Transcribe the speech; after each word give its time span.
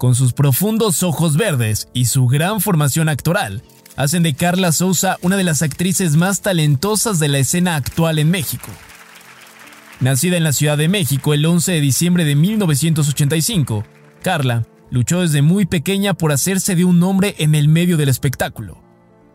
con 0.00 0.14
sus 0.14 0.32
profundos 0.32 1.02
ojos 1.02 1.36
verdes 1.36 1.88
y 1.92 2.06
su 2.06 2.26
gran 2.26 2.62
formación 2.62 3.10
actoral, 3.10 3.62
hacen 3.96 4.22
de 4.22 4.32
Carla 4.32 4.72
Souza 4.72 5.18
una 5.20 5.36
de 5.36 5.44
las 5.44 5.60
actrices 5.60 6.16
más 6.16 6.40
talentosas 6.40 7.18
de 7.18 7.28
la 7.28 7.36
escena 7.36 7.76
actual 7.76 8.18
en 8.18 8.30
México. 8.30 8.68
Nacida 10.00 10.38
en 10.38 10.44
la 10.44 10.54
Ciudad 10.54 10.78
de 10.78 10.88
México 10.88 11.34
el 11.34 11.44
11 11.44 11.72
de 11.72 11.80
diciembre 11.82 12.24
de 12.24 12.34
1985, 12.34 13.84
Carla 14.22 14.66
luchó 14.90 15.20
desde 15.20 15.42
muy 15.42 15.66
pequeña 15.66 16.14
por 16.14 16.32
hacerse 16.32 16.74
de 16.74 16.86
un 16.86 16.98
nombre 16.98 17.34
en 17.36 17.54
el 17.54 17.68
medio 17.68 17.98
del 17.98 18.08
espectáculo. 18.08 18.82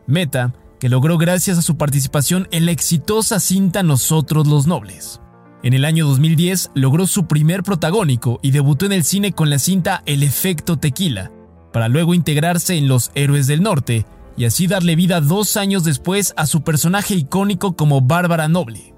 Meta 0.08 0.52
que 0.80 0.90
logró 0.90 1.20
gracias 1.20 1.60
a 1.60 1.62
su 1.62 1.78
participación 1.78 2.48
en 2.50 2.66
la 2.66 2.72
exitosa 2.72 3.40
cinta 3.40 3.84
Nosotros 3.84 4.48
los 4.48 4.66
Nobles. 4.66 5.22
En 5.64 5.74
el 5.74 5.86
año 5.86 6.08
2010 6.08 6.72
logró 6.76 7.08
su 7.08 7.28
primer 7.28 7.64
protagónico 7.64 8.40
y 8.42 8.52
debutó 8.52 8.86
en 8.86 8.92
el 8.92 9.04
cine 9.04 9.32
con 9.32 9.50
la 9.50 9.60
cinta 9.60 10.04
El 10.06 10.22
efecto 10.22 10.78
tequila, 10.78 11.32
para 11.74 11.88
luego 11.88 12.14
integrarse 12.14 12.76
en 12.76 12.88
Los 12.88 13.12
Héroes 13.16 13.48
del 13.48 13.64
Norte 13.64 14.06
y 14.38 14.46
así 14.46 14.68
darle 14.68 14.96
vida 14.96 15.22
dos 15.22 15.58
años 15.58 15.84
después 15.84 16.34
a 16.38 16.46
su 16.46 16.64
personaje 16.64 17.16
icónico 17.16 17.76
como 17.76 18.02
Bárbara 18.02 18.48
Noble. 18.48 18.94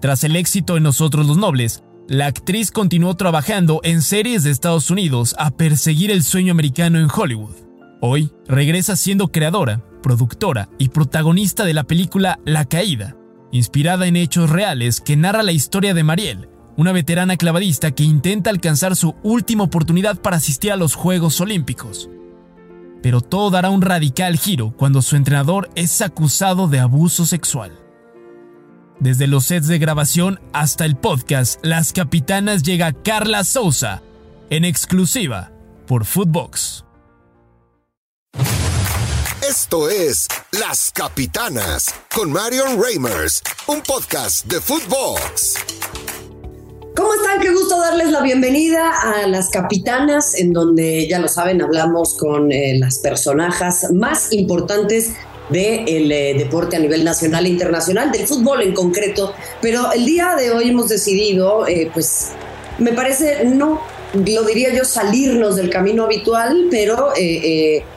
Tras 0.00 0.24
el 0.24 0.36
éxito 0.36 0.76
en 0.76 0.82
Nosotros 0.82 1.26
los 1.26 1.38
Nobles, 1.38 1.82
la 2.08 2.26
actriz 2.26 2.70
continuó 2.70 3.14
trabajando 3.16 3.80
en 3.82 4.02
series 4.02 4.42
de 4.42 4.50
Estados 4.50 4.90
Unidos 4.90 5.34
a 5.38 5.50
perseguir 5.52 6.10
el 6.10 6.22
sueño 6.22 6.52
americano 6.52 6.98
en 6.98 7.08
Hollywood. 7.10 7.54
Hoy 8.02 8.30
regresa 8.46 8.96
siendo 8.96 9.28
creadora, 9.28 9.82
productora 10.02 10.68
y 10.78 10.90
protagonista 10.90 11.64
de 11.64 11.72
la 11.72 11.84
película 11.84 12.38
La 12.44 12.66
Caída, 12.66 13.16
inspirada 13.54 14.08
en 14.08 14.16
hechos 14.16 14.50
reales 14.50 15.00
que 15.00 15.16
narra 15.16 15.44
la 15.44 15.52
historia 15.52 15.94
de 15.94 16.02
Mariel, 16.02 16.48
una 16.76 16.90
veterana 16.90 17.36
clavadista 17.36 17.92
que 17.92 18.02
intenta 18.02 18.50
alcanzar 18.50 18.96
su 18.96 19.14
última 19.22 19.62
oportunidad 19.62 20.20
para 20.20 20.38
asistir 20.38 20.72
a 20.72 20.76
los 20.76 20.96
Juegos 20.96 21.40
Olímpicos. 21.40 22.10
Pero 23.00 23.20
todo 23.20 23.50
dará 23.50 23.70
un 23.70 23.80
radical 23.80 24.38
giro 24.38 24.74
cuando 24.76 25.02
su 25.02 25.14
entrenador 25.14 25.70
es 25.76 26.02
acusado 26.02 26.66
de 26.66 26.80
abuso 26.80 27.26
sexual. 27.26 27.78
Desde 28.98 29.28
los 29.28 29.44
sets 29.44 29.68
de 29.68 29.78
grabación 29.78 30.40
hasta 30.52 30.84
el 30.84 30.96
podcast 30.96 31.64
Las 31.64 31.92
Capitanas 31.92 32.64
llega 32.64 32.92
Carla 32.92 33.44
Souza, 33.44 34.02
en 34.50 34.64
exclusiva 34.64 35.52
por 35.86 36.04
Footbox. 36.04 36.84
Esto 39.56 39.88
es 39.88 40.26
Las 40.50 40.90
Capitanas 40.90 41.94
con 42.12 42.32
Marion 42.32 42.82
Reimers, 42.82 43.40
un 43.68 43.82
podcast 43.82 44.46
de 44.46 44.60
Footbox. 44.60 45.54
¿Cómo 46.96 47.14
están? 47.14 47.40
Qué 47.40 47.52
gusto 47.52 47.78
darles 47.78 48.10
la 48.10 48.20
bienvenida 48.20 48.90
a 48.90 49.28
Las 49.28 49.50
Capitanas, 49.50 50.34
en 50.34 50.52
donde 50.52 51.06
ya 51.06 51.20
lo 51.20 51.28
saben, 51.28 51.62
hablamos 51.62 52.16
con 52.18 52.50
eh, 52.50 52.76
las 52.80 52.98
personajes 52.98 53.92
más 53.92 54.32
importantes 54.32 55.12
del 55.50 56.10
eh, 56.10 56.34
deporte 56.36 56.74
a 56.74 56.80
nivel 56.80 57.04
nacional 57.04 57.46
e 57.46 57.50
internacional, 57.50 58.10
del 58.10 58.26
fútbol 58.26 58.60
en 58.60 58.74
concreto. 58.74 59.34
Pero 59.62 59.92
el 59.92 60.04
día 60.04 60.34
de 60.34 60.50
hoy 60.50 60.70
hemos 60.70 60.88
decidido, 60.88 61.68
eh, 61.68 61.92
pues, 61.94 62.32
me 62.78 62.92
parece, 62.92 63.44
no, 63.44 63.80
lo 64.14 64.42
diría 64.42 64.74
yo, 64.74 64.84
salirnos 64.84 65.54
del 65.54 65.70
camino 65.70 66.06
habitual, 66.06 66.66
pero 66.72 67.12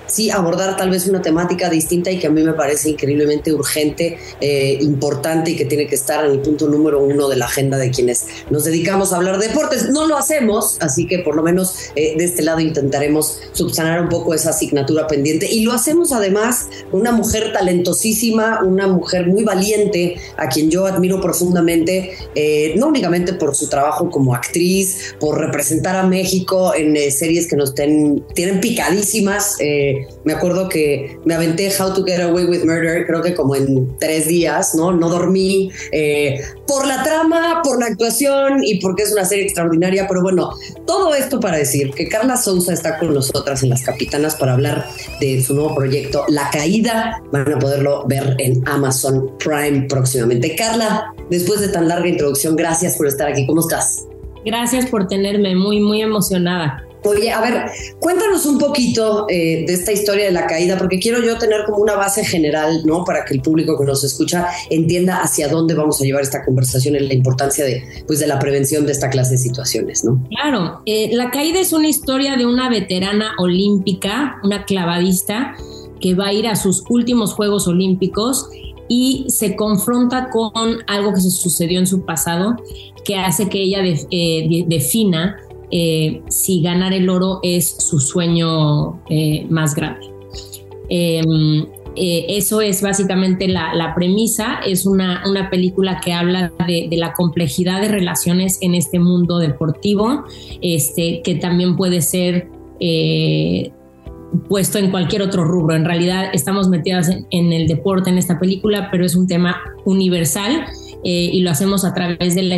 sí 0.07 0.29
abordar 0.29 0.77
tal 0.77 0.89
vez 0.89 1.07
una 1.07 1.21
temática 1.21 1.69
distinta 1.69 2.11
y 2.11 2.19
que 2.19 2.27
a 2.27 2.29
mí 2.29 2.41
me 2.43 2.53
parece 2.53 2.89
increíblemente 2.89 3.53
urgente, 3.53 4.17
eh, 4.41 4.77
importante 4.81 5.51
y 5.51 5.55
que 5.55 5.65
tiene 5.65 5.87
que 5.87 5.95
estar 5.95 6.25
en 6.25 6.31
el 6.31 6.39
punto 6.39 6.67
número 6.67 7.03
uno 7.03 7.27
de 7.27 7.35
la 7.35 7.45
agenda 7.45 7.77
de 7.77 7.91
quienes 7.91 8.25
nos 8.49 8.63
dedicamos 8.63 9.13
a 9.13 9.17
hablar 9.17 9.37
de 9.39 9.47
deportes. 9.47 9.89
No 9.89 10.07
lo 10.07 10.17
hacemos, 10.17 10.77
así 10.79 11.07
que 11.07 11.19
por 11.19 11.35
lo 11.35 11.43
menos 11.43 11.91
eh, 11.95 12.15
de 12.17 12.23
este 12.23 12.41
lado 12.41 12.59
intentaremos 12.59 13.39
subsanar 13.51 14.01
un 14.01 14.09
poco 14.09 14.33
esa 14.33 14.51
asignatura 14.51 15.07
pendiente 15.07 15.51
y 15.51 15.61
lo 15.61 15.73
hacemos 15.73 16.11
además 16.11 16.67
una 16.91 17.11
mujer 17.11 17.53
talentosísima, 17.53 18.63
una 18.63 18.87
mujer 18.87 19.27
muy 19.27 19.43
valiente, 19.43 20.17
a 20.37 20.47
quien 20.47 20.69
yo 20.69 20.85
admiro 20.85 21.21
profundamente, 21.21 22.11
eh, 22.35 22.73
no 22.77 22.87
únicamente 22.87 23.33
por 23.33 23.55
su 23.55 23.67
trabajo 23.67 24.09
como 24.09 24.33
actriz, 24.33 25.15
por 25.19 25.39
representar 25.39 25.95
a 25.95 26.03
México 26.03 26.73
en 26.75 26.95
series 27.11 27.47
que 27.47 27.55
nos 27.55 27.73
tienen 27.73 28.59
picadísimas. 28.61 29.55
Eh, 29.59 29.96
me 30.23 30.33
acuerdo 30.33 30.69
que 30.69 31.17
me 31.25 31.33
aventé 31.33 31.71
How 31.77 31.93
to 31.93 32.03
Get 32.03 32.19
Away 32.21 32.45
with 32.45 32.63
Murder, 32.65 33.05
creo 33.05 33.21
que 33.21 33.33
como 33.33 33.55
en 33.55 33.97
tres 33.99 34.27
días, 34.27 34.75
¿no? 34.75 34.91
No 34.91 35.09
dormí 35.09 35.71
eh, 35.91 36.41
por 36.67 36.85
la 36.85 37.03
trama, 37.03 37.61
por 37.63 37.79
la 37.79 37.87
actuación 37.87 38.63
y 38.63 38.79
porque 38.79 39.03
es 39.03 39.11
una 39.11 39.25
serie 39.25 39.45
extraordinaria. 39.45 40.07
Pero 40.07 40.21
bueno, 40.21 40.51
todo 40.85 41.13
esto 41.15 41.39
para 41.39 41.57
decir 41.57 41.91
que 41.91 42.07
Carla 42.07 42.37
Souza 42.37 42.73
está 42.73 42.97
con 42.97 43.13
nosotras 43.13 43.63
en 43.63 43.69
Las 43.69 43.83
Capitanas 43.83 44.35
para 44.35 44.53
hablar 44.53 44.87
de 45.19 45.41
su 45.43 45.53
nuevo 45.53 45.75
proyecto, 45.75 46.23
La 46.27 46.49
Caída. 46.51 47.21
Van 47.31 47.51
a 47.51 47.59
poderlo 47.59 48.05
ver 48.07 48.35
en 48.39 48.67
Amazon 48.67 49.31
Prime 49.39 49.87
próximamente. 49.87 50.55
Carla, 50.55 51.13
después 51.29 51.61
de 51.61 51.69
tan 51.69 51.87
larga 51.87 52.07
introducción, 52.07 52.55
gracias 52.55 52.97
por 52.97 53.07
estar 53.07 53.27
aquí. 53.27 53.45
¿Cómo 53.45 53.61
estás? 53.61 54.05
Gracias 54.45 54.85
por 54.85 55.07
tenerme, 55.07 55.55
muy, 55.55 55.79
muy 55.81 56.01
emocionada. 56.01 56.86
Oye, 57.07 57.31
a 57.31 57.39
ver, 57.39 57.71
cuéntanos 57.99 58.45
un 58.45 58.57
poquito 58.57 59.27
eh, 59.29 59.63
de 59.65 59.73
esta 59.73 59.93
historia 59.93 60.25
de 60.25 60.31
la 60.31 60.45
caída, 60.45 60.77
porque 60.77 60.99
quiero 60.99 61.23
yo 61.23 61.37
tener 61.37 61.63
como 61.65 61.77
una 61.77 61.95
base 61.95 62.25
general, 62.25 62.81
¿no? 62.83 63.05
Para 63.05 63.23
que 63.23 63.33
el 63.33 63.41
público 63.41 63.77
que 63.79 63.85
nos 63.85 64.03
escucha 64.03 64.47
entienda 64.69 65.21
hacia 65.21 65.47
dónde 65.47 65.73
vamos 65.73 66.01
a 66.01 66.03
llevar 66.03 66.23
esta 66.23 66.43
conversación 66.43 66.95
y 66.95 66.99
la 66.99 67.13
importancia 67.13 67.63
de, 67.63 67.81
pues, 68.05 68.19
de 68.19 68.27
la 68.27 68.39
prevención 68.39 68.85
de 68.85 68.91
esta 68.91 69.09
clase 69.09 69.31
de 69.31 69.37
situaciones, 69.37 70.03
¿no? 70.03 70.21
Claro, 70.29 70.81
eh, 70.85 71.09
la 71.13 71.31
caída 71.31 71.61
es 71.61 71.71
una 71.71 71.87
historia 71.87 72.35
de 72.35 72.45
una 72.45 72.69
veterana 72.69 73.31
olímpica, 73.37 74.39
una 74.43 74.65
clavadista, 74.65 75.55
que 76.01 76.13
va 76.13 76.27
a 76.27 76.33
ir 76.33 76.45
a 76.47 76.55
sus 76.55 76.83
últimos 76.89 77.33
Juegos 77.33 77.67
Olímpicos 77.67 78.49
y 78.89 79.25
se 79.29 79.55
confronta 79.55 80.29
con 80.29 80.77
algo 80.87 81.13
que 81.13 81.21
se 81.21 81.31
sucedió 81.31 81.79
en 81.79 81.87
su 81.87 82.05
pasado 82.05 82.55
que 83.03 83.15
hace 83.15 83.47
que 83.47 83.63
ella 83.63 83.79
eh, 84.11 84.65
defina 84.67 85.37
eh, 85.71 86.21
si 86.29 86.61
ganar 86.61 86.93
el 86.93 87.09
oro 87.09 87.39
es 87.43 87.75
su 87.79 87.99
sueño 87.99 89.01
eh, 89.09 89.45
más 89.49 89.75
grande. 89.75 90.05
Em, 90.89 91.65
eh, 91.95 92.25
eso 92.29 92.61
es 92.61 92.81
básicamente 92.81 93.47
la, 93.47 93.93
premisa, 93.95 94.59
es 94.65 94.85
una, 94.85 95.21
película 95.49 95.99
que 95.99 96.13
habla 96.13 96.53
de, 96.67 96.87
la 96.91 97.13
complejidad 97.13 97.81
de 97.81 97.87
relaciones 97.87 98.59
en 98.61 98.75
este 98.75 98.99
mundo 98.99 99.39
deportivo, 99.39 100.23
este, 100.61 101.21
que 101.23 101.35
también 101.35 101.75
puede 101.75 102.01
ser 102.01 102.49
puesto 104.47 104.77
en 104.77 104.91
cualquier 104.91 105.21
otro 105.21 105.43
rubro. 105.43 105.75
En 105.75 105.85
realidad 105.85 106.29
estamos 106.33 106.69
metidas 106.69 107.09
en, 107.09 107.53
el 107.53 107.67
deporte 107.67 108.09
en 108.09 108.17
esta 108.17 108.39
película, 108.39 108.89
pero 108.91 109.05
es 109.05 109.15
un 109.15 109.27
tema 109.27 109.57
universal 109.85 110.65
eh, 111.03 111.29
y 111.31 111.41
lo 111.41 111.51
hacemos 111.51 111.85
a 111.85 111.93
través 111.93 112.35
de 112.35 112.43
la, 112.43 112.57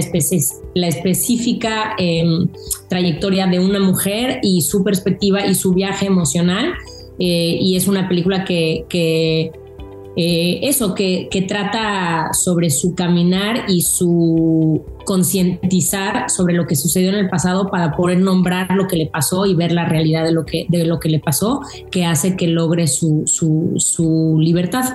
la 0.75 0.87
específica 0.87 1.95
em, 1.97 2.47
trayectoria 2.87 3.47
de 3.47 3.59
una 3.59 3.79
mujer 3.79 4.39
y 4.41 4.61
su 4.61 4.83
perspectiva 4.83 5.45
y 5.45 5.55
su 5.55 5.73
viaje 5.73 6.05
emocional. 6.05 6.73
Eh, 7.19 7.57
y 7.59 7.75
es 7.75 7.87
una 7.87 8.07
película 8.07 8.45
que, 8.45 8.85
que 8.87 9.51
eh, 10.15 10.59
eso, 10.63 10.95
que, 10.95 11.27
que, 11.29 11.41
trata 11.43 12.29
sobre 12.33 12.69
su 12.69 12.95
caminar 12.95 13.65
y 13.67 13.81
su 13.81 14.81
concientizar 15.05 16.29
sobre 16.29 16.55
lo 16.55 16.65
que 16.65 16.75
sucedió 16.75 17.09
en 17.09 17.15
el 17.15 17.29
pasado 17.29 17.69
para 17.69 17.95
poder 17.95 18.19
nombrar 18.19 18.71
lo 18.71 18.87
que 18.87 18.95
le 18.95 19.05
pasó 19.07 19.45
y 19.45 19.55
ver 19.55 19.71
la 19.71 19.85
realidad 19.85 20.23
de 20.23 20.31
lo 20.31 20.45
que, 20.45 20.65
de 20.69 20.85
lo 20.85 20.99
que 20.99 21.09
le 21.09 21.19
pasó, 21.19 21.61
que 21.91 22.05
hace 22.05 22.35
que 22.35 22.47
logre 22.47 22.87
su, 22.87 23.23
su, 23.25 23.73
su 23.77 24.37
libertad. 24.39 24.85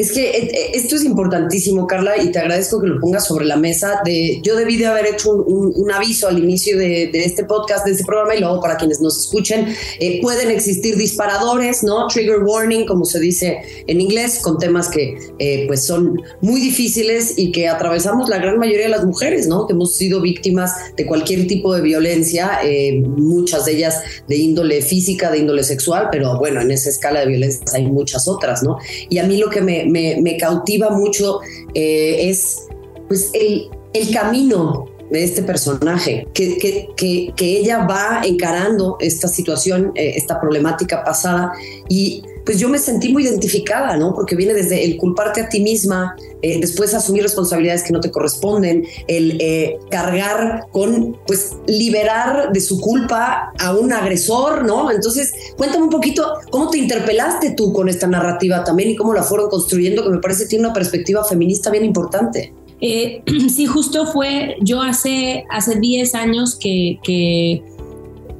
Es 0.00 0.12
que 0.12 0.30
eh, 0.30 0.50
eh, 0.50 0.70
esto 0.72 0.96
es 0.96 1.04
importantísimo, 1.04 1.86
Carla, 1.86 2.16
y 2.16 2.32
te 2.32 2.38
agradezco 2.38 2.80
que 2.80 2.86
lo 2.86 2.98
pongas 2.98 3.26
sobre 3.26 3.44
la 3.44 3.56
mesa. 3.56 4.00
Yo 4.42 4.56
debí 4.56 4.78
de 4.78 4.86
haber 4.86 5.04
hecho 5.04 5.30
un, 5.30 5.90
aviso 5.90 6.26
al 6.26 6.38
inicio 6.38 6.78
de, 6.78 7.10
este 7.12 7.44
podcast, 7.44 7.84
de 7.84 7.92
este 7.92 8.04
programa, 8.04 8.34
y 8.34 8.40
luego 8.40 8.62
para 8.62 8.78
quienes 8.78 9.02
nos 9.02 9.18
escuchen, 9.18 9.66
eh, 9.98 10.18
pueden 10.22 10.50
existir 10.50 10.96
disparadores, 10.96 11.82
¿no? 11.82 12.06
Trigger 12.06 12.42
warning, 12.42 12.86
como 12.86 13.04
se 13.04 13.20
dice 13.20 13.58
en 13.86 14.00
inglés, 14.00 14.38
con 14.38 14.58
temas 14.58 14.88
que 14.88 15.18
pues 15.66 15.82
son 15.82 16.22
muy 16.40 16.60
difíciles 16.60 17.34
y 17.36 17.52
que 17.52 17.68
atravesamos 17.68 18.30
la 18.30 18.38
gran 18.38 18.58
mayoría 18.58 18.84
de 18.84 18.90
las 18.90 19.04
mujeres, 19.04 19.48
¿no? 19.48 19.66
Que 19.66 19.74
hemos 19.74 19.96
sido 19.96 20.22
víctimas 20.22 20.72
de 20.96 21.04
cualquier 21.04 21.46
tipo 21.46 21.74
de 21.74 21.82
violencia, 21.82 22.60
muchas 23.02 23.66
de 23.66 23.72
ellas 23.72 24.00
de 24.28 24.36
índole 24.36 24.80
física, 24.80 25.30
de 25.30 25.38
índole 25.38 25.62
sexual, 25.62 26.08
pero 26.10 26.38
bueno, 26.38 26.62
en 26.62 26.70
esa 26.70 26.88
escala 26.88 27.20
de 27.20 27.26
violencia 27.26 27.60
hay 27.74 27.86
muchas 27.86 28.28
otras, 28.28 28.62
¿no? 28.62 28.78
Y 29.10 29.18
a 29.18 29.24
mí 29.24 29.36
lo 29.36 29.50
que 29.50 29.60
me, 29.60 29.89
me, 29.90 30.36
cautiva 30.38 30.90
mucho 30.90 31.40
eh, 31.74 32.30
es 32.30 32.66
pues 33.08 33.30
el, 33.34 33.68
el, 33.92 34.14
camino 34.14 34.86
de 35.10 35.24
este 35.24 35.42
personaje, 35.42 36.28
que, 36.32 36.56
que, 36.58 37.32
que, 37.36 37.58
ella 37.58 37.84
va 37.86 38.22
encarando 38.24 38.96
esta 39.00 39.26
situación, 39.26 39.90
eh, 39.96 40.12
esta 40.14 40.40
problemática 40.40 41.02
pasada 41.02 41.52
y 41.88 42.22
pues 42.44 42.58
yo 42.58 42.68
me 42.68 42.78
sentí 42.78 43.12
muy 43.12 43.24
identificada, 43.24 43.96
¿no? 43.96 44.14
Porque 44.14 44.34
viene 44.34 44.54
desde 44.54 44.84
el 44.84 44.96
culparte 44.96 45.42
a 45.42 45.48
ti 45.48 45.60
misma, 45.60 46.16
eh, 46.42 46.58
después 46.60 46.94
asumir 46.94 47.22
responsabilidades 47.22 47.82
que 47.82 47.92
no 47.92 48.00
te 48.00 48.10
corresponden, 48.10 48.86
el 49.08 49.36
eh, 49.40 49.78
cargar 49.90 50.66
con, 50.72 51.18
pues, 51.26 51.56
liberar 51.66 52.52
de 52.52 52.60
su 52.60 52.80
culpa 52.80 53.52
a 53.58 53.74
un 53.76 53.92
agresor, 53.92 54.64
¿no? 54.64 54.90
Entonces, 54.90 55.32
cuéntame 55.56 55.84
un 55.84 55.90
poquito 55.90 56.34
cómo 56.50 56.70
te 56.70 56.78
interpelaste 56.78 57.50
tú 57.52 57.72
con 57.72 57.88
esta 57.88 58.06
narrativa 58.06 58.64
también 58.64 58.90
y 58.90 58.96
cómo 58.96 59.12
la 59.12 59.22
fueron 59.22 59.50
construyendo, 59.50 60.02
que 60.02 60.10
me 60.10 60.18
parece 60.18 60.46
tiene 60.46 60.64
una 60.64 60.74
perspectiva 60.74 61.24
feminista 61.24 61.70
bien 61.70 61.84
importante. 61.84 62.52
Eh, 62.80 63.22
sí, 63.54 63.66
justo 63.66 64.06
fue, 64.06 64.56
yo 64.62 64.80
hace, 64.80 65.44
hace 65.50 65.78
10 65.78 66.14
años 66.14 66.56
que, 66.56 66.98
que 67.02 67.62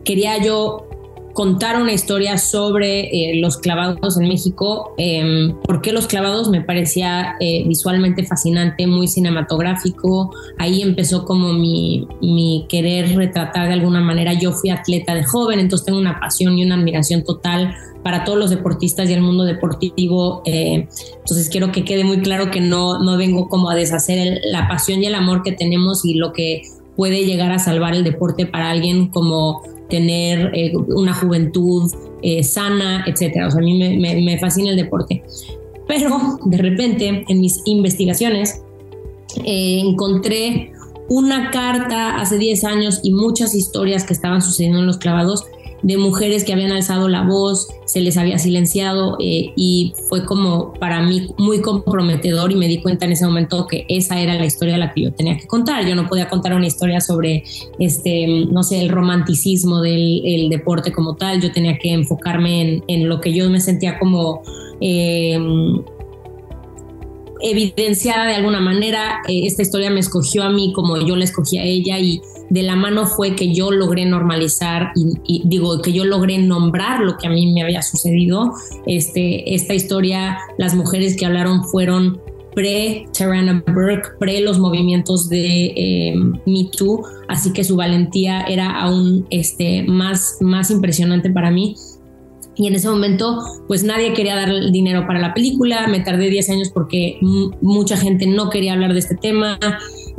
quería 0.05 0.43
yo 0.43 0.89
contar 1.32 1.81
una 1.81 1.93
historia 1.93 2.38
sobre 2.38 3.00
eh, 3.09 3.41
los 3.41 3.56
clavados 3.56 4.19
en 4.19 4.29
México. 4.29 4.94
Eh, 4.99 5.55
¿Por 5.65 5.81
qué 5.81 5.93
los 5.93 6.06
clavados? 6.06 6.49
Me 6.49 6.61
parecía 6.61 7.37
eh, 7.41 7.65
visualmente 7.67 8.25
fascinante, 8.25 8.87
muy 8.87 9.09
cinematográfico. 9.09 10.35
Ahí 10.59 10.82
empezó 10.82 11.25
como 11.25 11.53
mi, 11.53 12.06
querer 12.69 13.17
retratar 13.17 13.69
de 13.69 13.75
alguna 13.75 14.00
manera. 14.00 14.32
Yo 14.35 14.53
fui 14.53 14.71
atleta 14.71 15.15
de 15.15 15.25
joven, 15.25 15.61
entonces 15.61 15.87
tengo 15.87 15.99
una 15.99 16.19
pasión 16.21 16.59
y 16.59 16.65
una 16.65 16.75
admiración 16.75 17.25
total 17.25 17.75
para 18.03 18.25
todos 18.25 18.38
los 18.38 18.50
deportistas 18.50 19.09
y 19.09 19.12
el 19.12 19.21
mundo 19.21 19.44
deportivo. 19.44 20.43
Eh, 20.47 20.88
entonces 21.19 21.49
quiero 21.49 21.71
que 21.71 21.85
quede 21.85 22.05
muy 22.05 22.21
claro 22.21 22.50
que 22.50 22.61
no, 22.61 23.03
no 23.03 23.17
vengo 23.17 23.49
como 23.49 23.71
a 23.71 23.75
deshacer 23.75 24.41
la 24.44 24.69
pasión 24.69 25.03
y 25.03 25.06
el 25.06 25.15
amor 25.15 25.43
que 25.43 25.53
tenemos 25.53 26.05
y 26.05 26.15
lo 26.15 26.33
que 26.33 26.62
puede 26.97 27.25
llegar 27.25 27.53
a 27.53 27.59
salvar 27.59 27.94
el 27.94 28.05
deporte 28.05 28.47
para 28.47 28.71
alguien 28.71 29.09
como 29.09 29.62
tener 29.90 30.50
eh, 30.54 30.72
una 30.75 31.12
juventud 31.12 31.92
eh, 32.22 32.42
sana, 32.42 33.04
etcétera. 33.06 33.48
O 33.48 33.50
sea, 33.50 33.60
a 33.60 33.64
mí 33.64 33.76
me, 33.98 34.38
fascina 34.38 34.70
el 34.70 34.76
deporte. 34.76 35.22
Pero 35.87 36.38
de 36.44 36.56
repente 36.56 37.25
en 37.28 37.40
mis 37.40 37.60
investigaciones 37.66 38.62
eh, 39.44 39.81
encontré 39.84 40.72
una 41.08 41.50
carta 41.50 42.20
hace 42.20 42.38
10 42.38 42.64
años 42.64 43.00
y 43.02 43.12
muchas 43.12 43.54
historias 43.54 44.04
que 44.04 44.14
estaban 44.14 44.40
sucediendo 44.40 44.78
en 44.78 44.87
los 44.87 44.98
clavados 44.98 45.44
de 45.82 45.97
mujeres 45.97 46.44
que 46.44 46.53
habían 46.53 46.73
alzado 46.73 47.09
la 47.09 47.23
voz, 47.23 47.69
se 47.87 48.00
les 48.00 48.17
había 48.17 48.38
silenciado 48.38 49.17
eh, 49.21 49.53
y 49.56 49.94
fue 50.09 50.25
como 50.25 50.75
para 50.75 51.03
mí 51.03 51.29
muy 51.38 51.61
comprometedor 51.61 52.53
y 52.53 52.56
me 52.56 52.69
di 52.69 52.81
cuenta 52.81 53.06
en 53.06 53.12
ese 53.12 53.25
momento 53.25 53.67
que 53.67 53.87
esa 53.88 54.21
era 54.21 54.35
la 54.35 54.47
historia 54.47 54.79
la 54.79 54.93
que 54.93 55.03
yo 55.03 55.12
tenía 55.12 55.37
que 55.37 55.47
contar. 55.47 55.87
Yo 55.87 55.94
no 55.94 56.09
podía 56.09 56.29
contar 56.29 56.55
una 56.55 56.67
historia 56.67 57.00
sobre, 57.00 57.44
este, 57.79 58.27
no 58.50 58.62
sé, 58.62 58.81
el 58.81 58.88
romanticismo 58.88 59.81
del 59.81 60.49
deporte 60.50 60.93
como 60.93 61.17
tal, 61.17 61.41
yo 61.41 61.53
tenía 61.53 61.79
que 61.79 61.93
enfocarme 61.93 62.83
en, 62.87 63.09
lo 63.09 63.21
que 63.21 63.33
yo 63.33 63.49
me 63.50 63.61
sentía 63.61 63.99
como... 63.99 64.43
Eh, 64.81 65.38
evidenciada 67.43 68.26
de 68.26 68.35
alguna 68.35 68.61
manera. 68.61 69.23
Eh, 69.29 69.47
esta 69.47 69.62
historia 69.62 69.91
me 69.91 70.00
escogió 70.00 70.43
a 70.43 70.50
mí 70.50 70.73
como 70.75 70.99
yo 70.99 71.17
la 71.17 71.25
escogí 71.25 71.59
a 71.59 71.65
ella 71.65 71.99
y 71.99 72.21
de 72.50 72.62
la 72.64 72.76
mano 72.76 73.06
fue 73.06 73.37
que 73.37 73.55
yo 73.55 73.70
logré 73.70 74.05
normalizar 74.05 74.93
y, 74.94 75.43
digo 75.47 75.81
que 75.81 75.93
yo 75.93 76.05
logré 76.05 76.38
nombrar 76.38 77.00
lo 77.00 77.17
que 77.17 77.29
a 77.29 77.31
mí 77.31 77.52
me 77.52 77.62
había 77.62 77.81
sucedido. 77.81 78.52
Este, 78.87 79.55
esta 79.55 79.73
historia, 79.73 80.38
las 80.58 80.75
mujeres 80.75 81.17
que 81.17 81.25
hablaron 81.25 81.64
fueron 81.64 82.20
pre 82.55 83.06
Tarana 83.17 83.62
Burke, 83.73 84.11
pre 84.19 84.41
los 84.41 84.58
movimientos 84.58 85.29
de 85.29 85.67
eh, 85.76 86.14
Me 86.44 86.64
Too, 86.76 87.02
así 87.29 87.52
que 87.52 87.62
su 87.62 87.76
valentía 87.76 88.43
era 88.43 88.81
aún 88.81 89.26
este, 89.31 89.85
más, 89.85 90.38
más 90.41 90.70
impresionante 90.70 91.31
para 91.31 91.52
mí. 91.52 91.76
Y 92.56 92.67
en 92.67 92.75
ese 92.75 92.91
momento 92.91 93.38
pues 93.69 93.85
nadie 93.85 94.12
quería 94.12 94.35
dar 94.35 94.50
dinero 94.73 95.06
para 95.06 95.20
la 95.20 95.32
película, 95.32 95.87
me 95.87 96.00
tardé 96.00 96.29
10 96.29 96.50
años 96.50 96.70
porque 96.70 97.17
mucha 97.62 97.97
gente 97.97 98.26
no 98.26 98.50
quería 98.50 98.73
hablar 98.73 98.93
de 98.93 98.99
este 98.99 99.14
tema, 99.14 99.58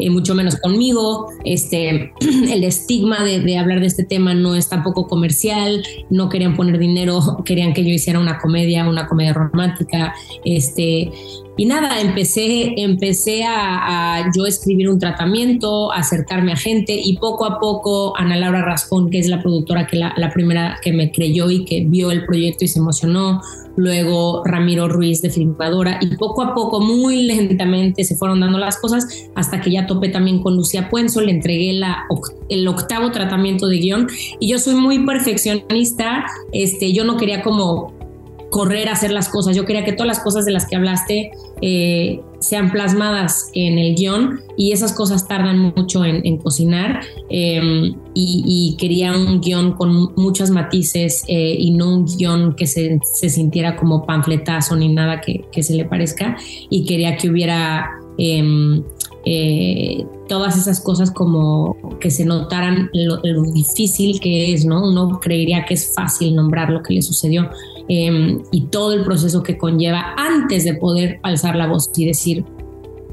eh, 0.01 0.09
mucho 0.09 0.35
menos 0.35 0.57
conmigo, 0.57 1.27
este, 1.45 2.11
el 2.51 2.63
estigma 2.63 3.23
de, 3.23 3.39
de, 3.39 3.57
hablar 3.57 3.79
de 3.79 3.87
este 3.87 4.03
tema 4.03 4.33
no 4.33 4.55
es 4.55 4.69
tampoco 4.69 5.07
comercial, 5.07 5.83
no 6.09 6.29
querían 6.29 6.55
poner 6.55 6.79
dinero, 6.79 7.41
querían 7.45 7.73
que 7.73 7.83
yo 7.83 7.89
hiciera 7.89 8.19
una 8.19 8.39
comedia, 8.39 8.87
una 8.89 9.07
comedia 9.07 9.33
romántica, 9.33 10.13
este, 10.43 11.11
y 11.57 11.65
nada, 11.65 11.99
empecé, 11.99 12.73
empecé 12.77 13.43
a, 13.43 14.29
yo 14.35 14.45
escribir 14.45 14.89
un 14.89 14.99
tratamiento, 14.99 15.91
acercarme 15.91 16.53
a 16.53 16.55
gente 16.55 16.93
y 16.93 17.17
poco 17.17 17.45
a 17.45 17.59
poco 17.59 18.17
Ana 18.17 18.37
Laura 18.37 18.61
Rascón, 18.63 19.09
que 19.09 19.19
es 19.19 19.27
la 19.27 19.41
productora 19.41 19.85
que 19.85 19.97
la, 19.97 20.13
la 20.17 20.31
primera 20.31 20.79
que 20.81 20.93
me 20.93 21.11
creyó 21.11 21.49
y 21.49 21.65
que 21.65 21.83
vio 21.85 22.11
el 22.11 22.25
proyecto 22.25 22.65
y 22.65 22.67
se 22.67 22.79
emocionó, 22.79 23.41
luego 23.75 24.43
Ramiro 24.45 24.87
Ruiz 24.87 25.21
de 25.21 25.29
Filmadora 25.29 25.99
y 26.01 26.15
poco 26.15 26.41
a 26.41 26.53
poco, 26.53 26.81
muy 26.81 27.23
lentamente 27.23 28.03
se 28.03 28.15
fueron 28.15 28.39
dando 28.39 28.57
las 28.57 28.77
cosas 28.77 29.07
hasta 29.35 29.61
que 29.61 29.71
ya 29.71 29.85
topé 29.87 30.09
también 30.09 30.41
con 30.41 30.55
Lucía 30.55 30.89
Puenzo, 30.89 31.21
le 31.21 31.31
entregué 31.31 31.73
la, 31.73 32.05
el 32.49 32.67
octavo 32.67 33.11
tratamiento 33.11 33.67
de 33.67 33.77
guion. 33.77 34.07
Y 34.39 34.47
yo 34.47 34.59
soy 34.59 34.75
muy 34.75 35.05
perfeccionista, 35.05 36.25
este, 36.51 36.93
yo 36.93 37.03
no 37.03 37.17
quería 37.17 37.41
como 37.41 38.00
correr 38.51 38.89
a 38.89 38.91
hacer 38.91 39.11
las 39.11 39.29
cosas. 39.29 39.55
Yo 39.55 39.65
quería 39.65 39.83
que 39.83 39.93
todas 39.93 40.07
las 40.07 40.19
cosas 40.19 40.45
de 40.45 40.51
las 40.51 40.67
que 40.67 40.75
hablaste 40.75 41.31
eh, 41.61 42.21
sean 42.39 42.69
plasmadas 42.69 43.49
en 43.55 43.79
el 43.79 43.95
guion 43.95 44.41
y 44.57 44.73
esas 44.73 44.93
cosas 44.93 45.27
tardan 45.27 45.73
mucho 45.75 46.03
en, 46.03 46.37
cocinar 46.37 47.01
em, 47.29 47.95
y, 48.13 48.75
quería 48.77 49.13
un 49.13 49.39
guion 49.39 49.71
con 49.73 50.13
muchos 50.15 50.49
matices 50.49 51.23
eh, 51.27 51.55
y 51.57 51.71
no 51.71 51.95
un 51.95 52.05
guion 52.05 52.55
que 52.55 52.67
se, 52.67 52.99
sintiera 53.29 53.77
como 53.77 54.05
panfletazo 54.05 54.75
ni 54.75 54.89
nada 54.89 55.21
que, 55.21 55.63
se 55.63 55.73
le 55.73 55.85
parezca 55.85 56.35
y 56.69 56.85
quería 56.85 57.17
que 57.17 57.29
hubiera... 57.29 57.89
Em, 58.17 58.83
eh, 59.23 60.03
todas 60.27 60.57
esas 60.57 60.79
cosas 60.79 61.11
como 61.11 61.77
que 61.99 62.09
se 62.09 62.25
notaran 62.25 62.89
lo, 62.91 63.19
lo, 63.23 63.43
difícil 63.51 64.19
que 64.19 64.51
es, 64.51 64.65
¿no? 64.65 64.89
Uno 64.89 65.19
creería 65.19 65.63
que 65.65 65.75
es 65.75 65.93
fácil 65.93 66.35
nombrar 66.35 66.71
lo 66.71 66.81
que 66.81 66.95
le 66.95 67.03
sucedió, 67.03 67.49
Em, 67.93 68.41
y 68.53 68.67
todo 68.67 68.93
el 68.93 69.03
proceso 69.03 69.43
que 69.43 69.57
conlleva 69.57 70.15
antes 70.15 70.63
de 70.63 70.75
poder 70.75 71.19
alzar 71.23 71.57
la 71.57 71.67
voz 71.67 71.91
y 71.97 72.05
decir 72.05 72.45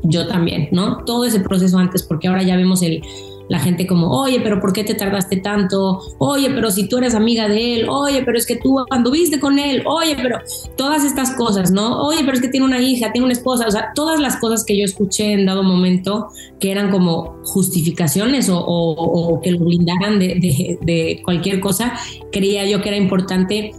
yo 0.04 0.28
también, 0.28 0.68
¿no? 0.70 0.98
Todo 1.04 1.24
ese 1.24 1.40
proceso 1.40 1.78
antes, 1.78 2.04
porque 2.04 2.28
ahora 2.28 2.44
ya 2.44 2.54
vemos 2.54 2.80
el, 2.82 3.02
la 3.48 3.58
gente 3.58 3.88
como, 3.88 4.08
oye, 4.16 4.38
pero 4.40 4.60
¿por 4.60 4.72
qué 4.72 4.84
te 4.84 4.94
tardaste 4.94 5.38
tanto? 5.38 5.98
Oye, 6.18 6.50
pero 6.50 6.70
si 6.70 6.88
tú 6.88 6.98
eres 6.98 7.16
amiga 7.16 7.48
de 7.48 7.74
él, 7.74 7.88
oye, 7.88 8.22
pero 8.24 8.38
es 8.38 8.46
que 8.46 8.54
tú 8.54 8.76
anduviste 8.90 9.40
con 9.40 9.58
él, 9.58 9.82
oye, 9.84 10.14
pero 10.14 10.38
todas 10.76 11.04
estas 11.04 11.32
cosas, 11.32 11.72
¿no? 11.72 12.00
Oye, 12.06 12.20
pero 12.20 12.34
es 12.34 12.40
que 12.40 12.46
tiene 12.46 12.64
una 12.64 12.80
hija, 12.80 13.10
tiene 13.10 13.24
una 13.24 13.32
esposa, 13.32 13.66
o 13.66 13.70
sea, 13.72 13.90
todas 13.96 14.20
las 14.20 14.36
cosas 14.36 14.64
que 14.64 14.78
yo 14.78 14.84
escuché 14.84 15.32
en 15.32 15.44
dado 15.44 15.64
momento 15.64 16.28
que 16.60 16.70
eran 16.70 16.92
como 16.92 17.34
justificaciones 17.42 18.48
o, 18.48 19.40
que 19.42 19.50
lo 19.50 19.64
blindaran 19.64 20.20
de, 20.20 20.78
de 20.80 21.20
cualquier 21.24 21.58
cosa, 21.58 21.94
creía 22.30 22.64
yo 22.64 22.80
que 22.80 22.90
era 22.90 22.96
importante 22.96 23.72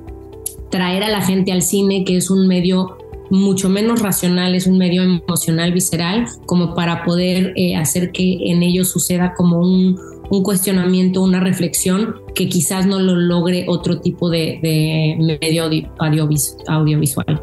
traer 0.69 1.03
a 1.03 1.09
la 1.09 1.21
gente 1.21 1.51
al 1.51 1.61
cine, 1.61 2.03
que 2.03 2.17
es 2.17 2.29
un 2.29 2.47
medio 2.47 2.97
mucho 3.29 3.69
menos 3.69 4.01
racional, 4.01 4.55
es 4.55 4.65
un 4.65 4.77
medio 4.77 5.03
emocional, 5.03 5.71
visceral, 5.71 6.25
como 6.45 6.73
para 6.73 7.03
poder 7.03 7.53
eh, 7.55 7.75
hacer 7.75 8.11
que 8.11 8.51
en 8.51 8.63
ellos 8.63 8.89
suceda 8.89 9.33
como 9.35 9.59
un, 9.59 9.99
cuestionamiento, 10.43 11.23
una 11.23 11.39
reflexión 11.39 12.17
que 12.35 12.47
quizás 12.47 12.85
no 12.85 12.99
lo 12.99 13.15
logre 13.15 13.65
otro 13.67 13.99
tipo 13.99 14.29
de, 14.29 14.59
de 14.61 15.37
medio 15.41 15.63
audiovisual 15.97 17.41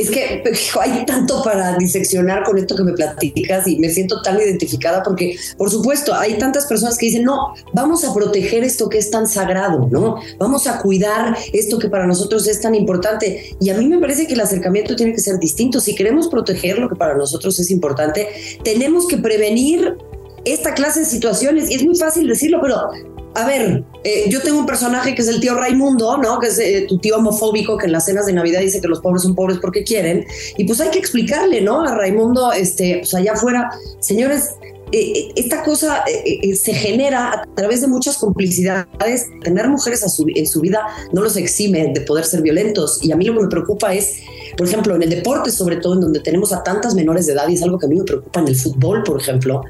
es 0.00 0.10
que 0.10 0.42
hay 0.80 1.04
tanto 1.06 1.42
para 1.42 1.76
diseccionar 1.76 2.44
con 2.44 2.56
esto 2.58 2.76
que 2.76 2.84
me 2.84 2.92
platicas 2.92 3.66
y 3.66 3.78
me 3.78 3.90
siento 3.90 4.22
tan 4.22 4.38
identificada 4.38 5.02
porque, 5.02 5.36
por 5.56 5.70
supuesto, 5.70 6.14
hay 6.14 6.38
tantas 6.38 6.66
personas 6.66 6.96
que 6.96 7.06
dicen, 7.06 7.24
no, 7.24 7.54
vamos 7.72 8.04
a 8.04 8.14
proteger 8.14 8.64
esto 8.64 8.88
que 8.88 8.98
es 8.98 9.10
tan 9.10 9.26
sagrado, 9.26 9.88
¿no? 9.90 10.16
Vamos 10.38 10.66
a 10.66 10.80
cuidar 10.80 11.36
esto 11.52 11.78
que 11.78 11.88
para 11.88 12.06
nosotros 12.06 12.46
es 12.46 12.60
tan 12.60 12.74
importante. 12.74 13.56
Y 13.60 13.70
a 13.70 13.74
mí 13.74 13.86
me 13.86 13.98
parece 13.98 14.26
que 14.26 14.34
el 14.34 14.40
acercamiento 14.40 14.94
tiene 14.96 15.12
que 15.12 15.20
ser 15.20 15.38
distinto. 15.38 15.80
Si 15.80 15.94
queremos 15.94 16.28
proteger 16.28 16.78
lo 16.78 16.88
que 16.88 16.96
para 16.96 17.16
nosotros 17.16 17.58
es 17.58 17.70
importante, 17.70 18.28
tenemos 18.62 19.06
que 19.06 19.16
prevenir 19.16 19.96
esta 20.44 20.74
clase 20.74 21.00
de 21.00 21.06
situaciones. 21.06 21.70
Y 21.70 21.74
es 21.74 21.84
muy 21.84 21.96
fácil 21.96 22.26
decirlo, 22.28 22.60
pero 22.62 22.90
a 23.38 23.46
ver, 23.46 23.84
eh, 24.02 24.24
yo 24.28 24.40
tengo 24.42 24.58
un 24.58 24.66
personaje 24.66 25.14
que 25.14 25.22
es 25.22 25.28
el 25.28 25.40
tío 25.40 25.54
Raimundo, 25.54 26.16
¿no? 26.16 26.40
Que 26.40 26.48
es 26.48 26.58
eh, 26.58 26.86
tu 26.88 26.98
tío 26.98 27.18
homofóbico 27.18 27.78
que 27.78 27.86
en 27.86 27.92
las 27.92 28.06
cenas 28.06 28.26
de 28.26 28.32
Navidad 28.32 28.60
dice 28.60 28.80
que 28.80 28.88
los 28.88 29.00
pobres 29.00 29.22
son 29.22 29.36
pobres 29.36 29.58
porque 29.60 29.84
quieren. 29.84 30.26
Y 30.56 30.64
pues 30.64 30.80
hay 30.80 30.90
que 30.90 30.98
explicarle, 30.98 31.60
¿no? 31.60 31.82
A 31.82 31.94
Raimundo, 31.94 32.50
este, 32.52 32.98
pues 32.98 33.14
allá 33.14 33.34
afuera, 33.34 33.70
señores, 34.00 34.56
eh, 34.90 35.28
esta 35.36 35.62
cosa 35.62 36.02
se 36.54 36.74
genera 36.74 37.42
a 37.42 37.54
través 37.54 37.80
de 37.80 37.86
muchas 37.86 38.18
complicidades. 38.18 39.26
Tener 39.44 39.68
mujeres 39.68 40.02
en 40.02 40.46
su 40.46 40.60
vida 40.60 40.88
no 41.12 41.22
los 41.22 41.36
exime 41.36 41.92
de 41.94 42.00
poder 42.00 42.24
ser 42.24 42.42
violentos. 42.42 42.98
Y 43.04 43.12
a 43.12 43.16
mí 43.16 43.24
lo 43.24 43.34
que 43.34 43.42
me 43.42 43.48
preocupa 43.48 43.94
es, 43.94 44.16
por 44.56 44.66
ejemplo, 44.66 44.96
en 44.96 45.04
el 45.04 45.10
deporte, 45.10 45.52
sobre 45.52 45.76
todo 45.76 45.94
en 45.94 46.00
donde 46.00 46.18
tenemos 46.18 46.52
a 46.52 46.64
tantas 46.64 46.96
menores 46.96 47.26
de 47.26 47.34
edad, 47.34 47.46
y 47.48 47.54
es 47.54 47.62
algo 47.62 47.78
que 47.78 47.86
a 47.86 47.88
mí 47.88 47.98
me 47.98 48.04
preocupa 48.04 48.40
en 48.40 48.48
el 48.48 48.56
fútbol, 48.56 49.04
por 49.04 49.20
ejemplo, 49.20 49.62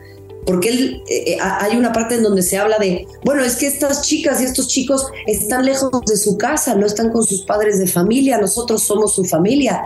porque 0.46 0.68
él, 0.68 1.02
eh, 1.08 1.32
eh, 1.32 1.38
hay 1.40 1.76
una 1.76 1.92
parte 1.92 2.14
en 2.14 2.22
donde 2.22 2.42
se 2.42 2.56
habla 2.56 2.78
de, 2.78 3.06
bueno, 3.24 3.44
es 3.44 3.56
que 3.56 3.66
estas 3.66 4.02
chicas 4.02 4.40
y 4.40 4.44
estos 4.44 4.68
chicos 4.68 5.06
están 5.26 5.64
lejos 5.64 5.90
de 6.06 6.16
su 6.16 6.38
casa, 6.38 6.74
no 6.74 6.86
están 6.86 7.10
con 7.10 7.24
sus 7.24 7.42
padres 7.42 7.78
de 7.78 7.86
familia, 7.86 8.38
nosotros 8.38 8.82
somos 8.82 9.14
su 9.14 9.24
familia. 9.24 9.82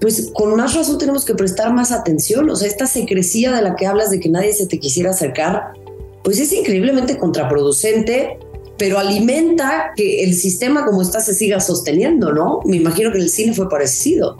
Pues 0.00 0.30
con 0.32 0.56
más 0.56 0.74
razón 0.74 0.98
tenemos 0.98 1.24
que 1.24 1.34
prestar 1.34 1.72
más 1.72 1.92
atención, 1.92 2.48
o 2.50 2.56
sea, 2.56 2.68
esta 2.68 2.86
secrecía 2.86 3.52
de 3.52 3.62
la 3.62 3.76
que 3.76 3.86
hablas 3.86 4.10
de 4.10 4.20
que 4.20 4.28
nadie 4.28 4.52
se 4.52 4.66
te 4.66 4.78
quisiera 4.78 5.10
acercar, 5.10 5.72
pues 6.22 6.38
es 6.38 6.52
increíblemente 6.52 7.18
contraproducente, 7.18 8.38
pero 8.78 8.98
alimenta 8.98 9.92
que 9.96 10.22
el 10.22 10.34
sistema 10.34 10.84
como 10.84 11.02
está 11.02 11.20
se 11.20 11.34
siga 11.34 11.58
sosteniendo, 11.60 12.32
¿no? 12.32 12.60
Me 12.64 12.76
imagino 12.76 13.10
que 13.12 13.18
el 13.18 13.28
cine 13.28 13.52
fue 13.52 13.68
parecido. 13.68 14.36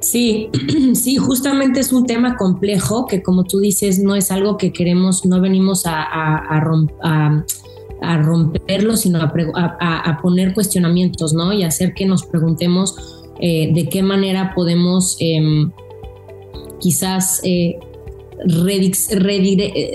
Sí, 0.00 0.48
sí, 0.94 1.16
justamente 1.16 1.80
es 1.80 1.92
un 1.92 2.06
tema 2.06 2.36
complejo 2.36 3.06
que 3.06 3.22
como 3.22 3.44
tú 3.44 3.60
dices 3.60 3.98
no 3.98 4.16
es 4.16 4.30
algo 4.30 4.56
que 4.56 4.72
queremos, 4.72 5.26
no 5.26 5.40
venimos 5.40 5.82
a, 5.86 6.60
romperlo, 8.22 8.96
sino 8.96 9.20
a, 9.20 10.18
poner 10.22 10.54
cuestionamientos, 10.54 11.34
¿no? 11.34 11.52
Y 11.52 11.64
hacer 11.64 11.92
que 11.94 12.06
nos 12.06 12.24
preguntemos 12.24 12.96
eh, 13.40 13.72
de 13.74 13.88
qué 13.88 14.02
manera 14.02 14.52
podemos 14.54 15.16
em, 15.20 15.70
quizás 16.80 17.40
eh, 17.44 17.78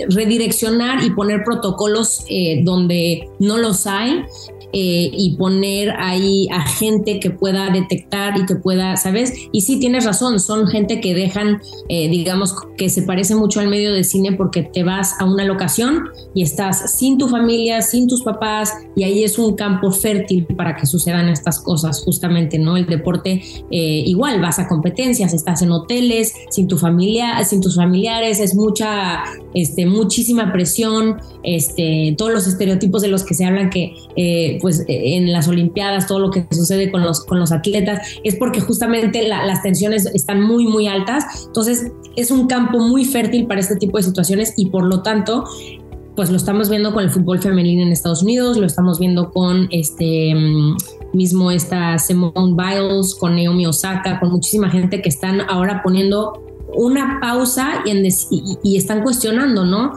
redireccionar 0.08 1.02
y 1.04 1.10
poner 1.10 1.42
protocolos 1.44 2.24
eh, 2.28 2.62
donde 2.64 3.28
no 3.40 3.58
los 3.58 3.86
hay 3.86 4.24
eh, 4.72 5.10
y 5.12 5.36
poner 5.36 5.94
ahí 5.98 6.48
a 6.50 6.66
gente 6.66 7.20
que 7.20 7.30
pueda 7.30 7.70
detectar 7.70 8.38
y 8.38 8.46
que 8.46 8.56
pueda, 8.56 8.96
¿sabes? 8.96 9.32
Y 9.52 9.62
sí, 9.62 9.78
tienes 9.78 10.04
razón, 10.04 10.40
son 10.40 10.66
gente 10.66 11.00
que 11.00 11.14
dejan, 11.14 11.60
eh, 11.88 12.08
digamos, 12.08 12.54
que 12.76 12.88
se 12.88 13.02
parece 13.02 13.34
mucho 13.34 13.60
al 13.60 13.68
medio 13.68 13.92
de 13.92 14.04
cine 14.04 14.32
porque 14.32 14.62
te 14.62 14.82
vas 14.82 15.14
a 15.20 15.24
una 15.24 15.44
locación 15.44 16.04
y 16.34 16.42
estás 16.42 16.96
sin 16.98 17.18
tu 17.18 17.28
familia, 17.28 17.82
sin 17.82 18.06
tus 18.06 18.22
papás, 18.22 18.72
y 18.94 19.04
ahí 19.04 19.24
es 19.24 19.38
un 19.38 19.54
campo 19.54 19.90
fértil 19.92 20.46
para 20.46 20.76
que 20.76 20.86
sucedan 20.86 21.28
estas 21.28 21.60
cosas, 21.60 22.02
justamente, 22.02 22.58
¿no? 22.58 22.76
El 22.76 22.86
deporte, 22.86 23.42
eh, 23.70 24.02
igual, 24.06 24.40
vas 24.40 24.58
a 24.58 24.68
competencias, 24.68 25.32
estás 25.32 25.62
en 25.62 25.70
hoteles, 25.70 26.32
sin 26.50 26.68
tu 26.68 26.76
familia, 26.76 27.42
sin 27.44 27.60
tus 27.60 27.76
familiares, 27.76 28.40
es 28.40 28.54
mucha, 28.54 29.24
este, 29.54 29.86
muchísima 29.86 30.52
presión, 30.52 31.16
este, 31.42 32.14
todos 32.18 32.32
los 32.32 32.46
estereotipos 32.46 33.02
de 33.02 33.08
los 33.08 33.24
que 33.24 33.34
se 33.34 33.44
hablan 33.44 33.70
que 33.70 33.94
pues 34.60 34.84
en 34.88 35.32
las 35.32 35.48
Olimpiadas, 35.48 36.06
todo 36.06 36.18
lo 36.18 36.30
que 36.30 36.46
sucede 36.50 36.90
con 36.90 37.02
los, 37.02 37.24
con 37.24 37.38
los 37.38 37.52
atletas, 37.52 38.00
es 38.24 38.36
porque 38.36 38.60
justamente 38.60 39.26
las 39.28 39.62
tensiones 39.62 40.06
están 40.06 40.42
muy, 40.42 40.66
muy 40.66 40.86
altas. 40.86 41.46
Entonces, 41.46 41.92
es 42.16 42.30
un 42.30 42.46
campo 42.46 42.78
muy 42.78 43.04
fértil 43.04 43.46
para 43.46 43.60
este 43.60 43.76
tipo 43.76 43.96
de 43.96 44.04
situaciones 44.04 44.54
y 44.56 44.66
por 44.70 44.84
lo 44.84 45.02
tanto, 45.02 45.44
pues 46.14 46.30
lo 46.30 46.36
estamos 46.36 46.70
viendo 46.70 46.92
con 46.92 47.04
el 47.04 47.10
fútbol 47.10 47.40
femenino 47.40 47.82
en 47.82 47.88
Estados 47.88 48.22
Unidos, 48.22 48.56
lo 48.56 48.66
estamos 48.66 48.98
viendo 48.98 49.30
con 49.30 49.68
este 49.70 50.34
mismo 51.12 51.50
esta 51.50 51.98
Simone 51.98 52.54
Biles, 52.56 53.14
con 53.14 53.36
Naomi 53.36 53.66
Osaka, 53.66 54.18
con 54.20 54.30
muchísima 54.30 54.70
gente 54.70 55.00
que 55.02 55.08
están 55.08 55.40
ahora 55.48 55.82
poniendo 55.82 56.42
una 56.74 57.18
pausa 57.20 57.82
y, 57.86 58.58
y 58.62 58.76
están 58.76 59.02
cuestionando, 59.02 59.64
¿no? 59.64 59.92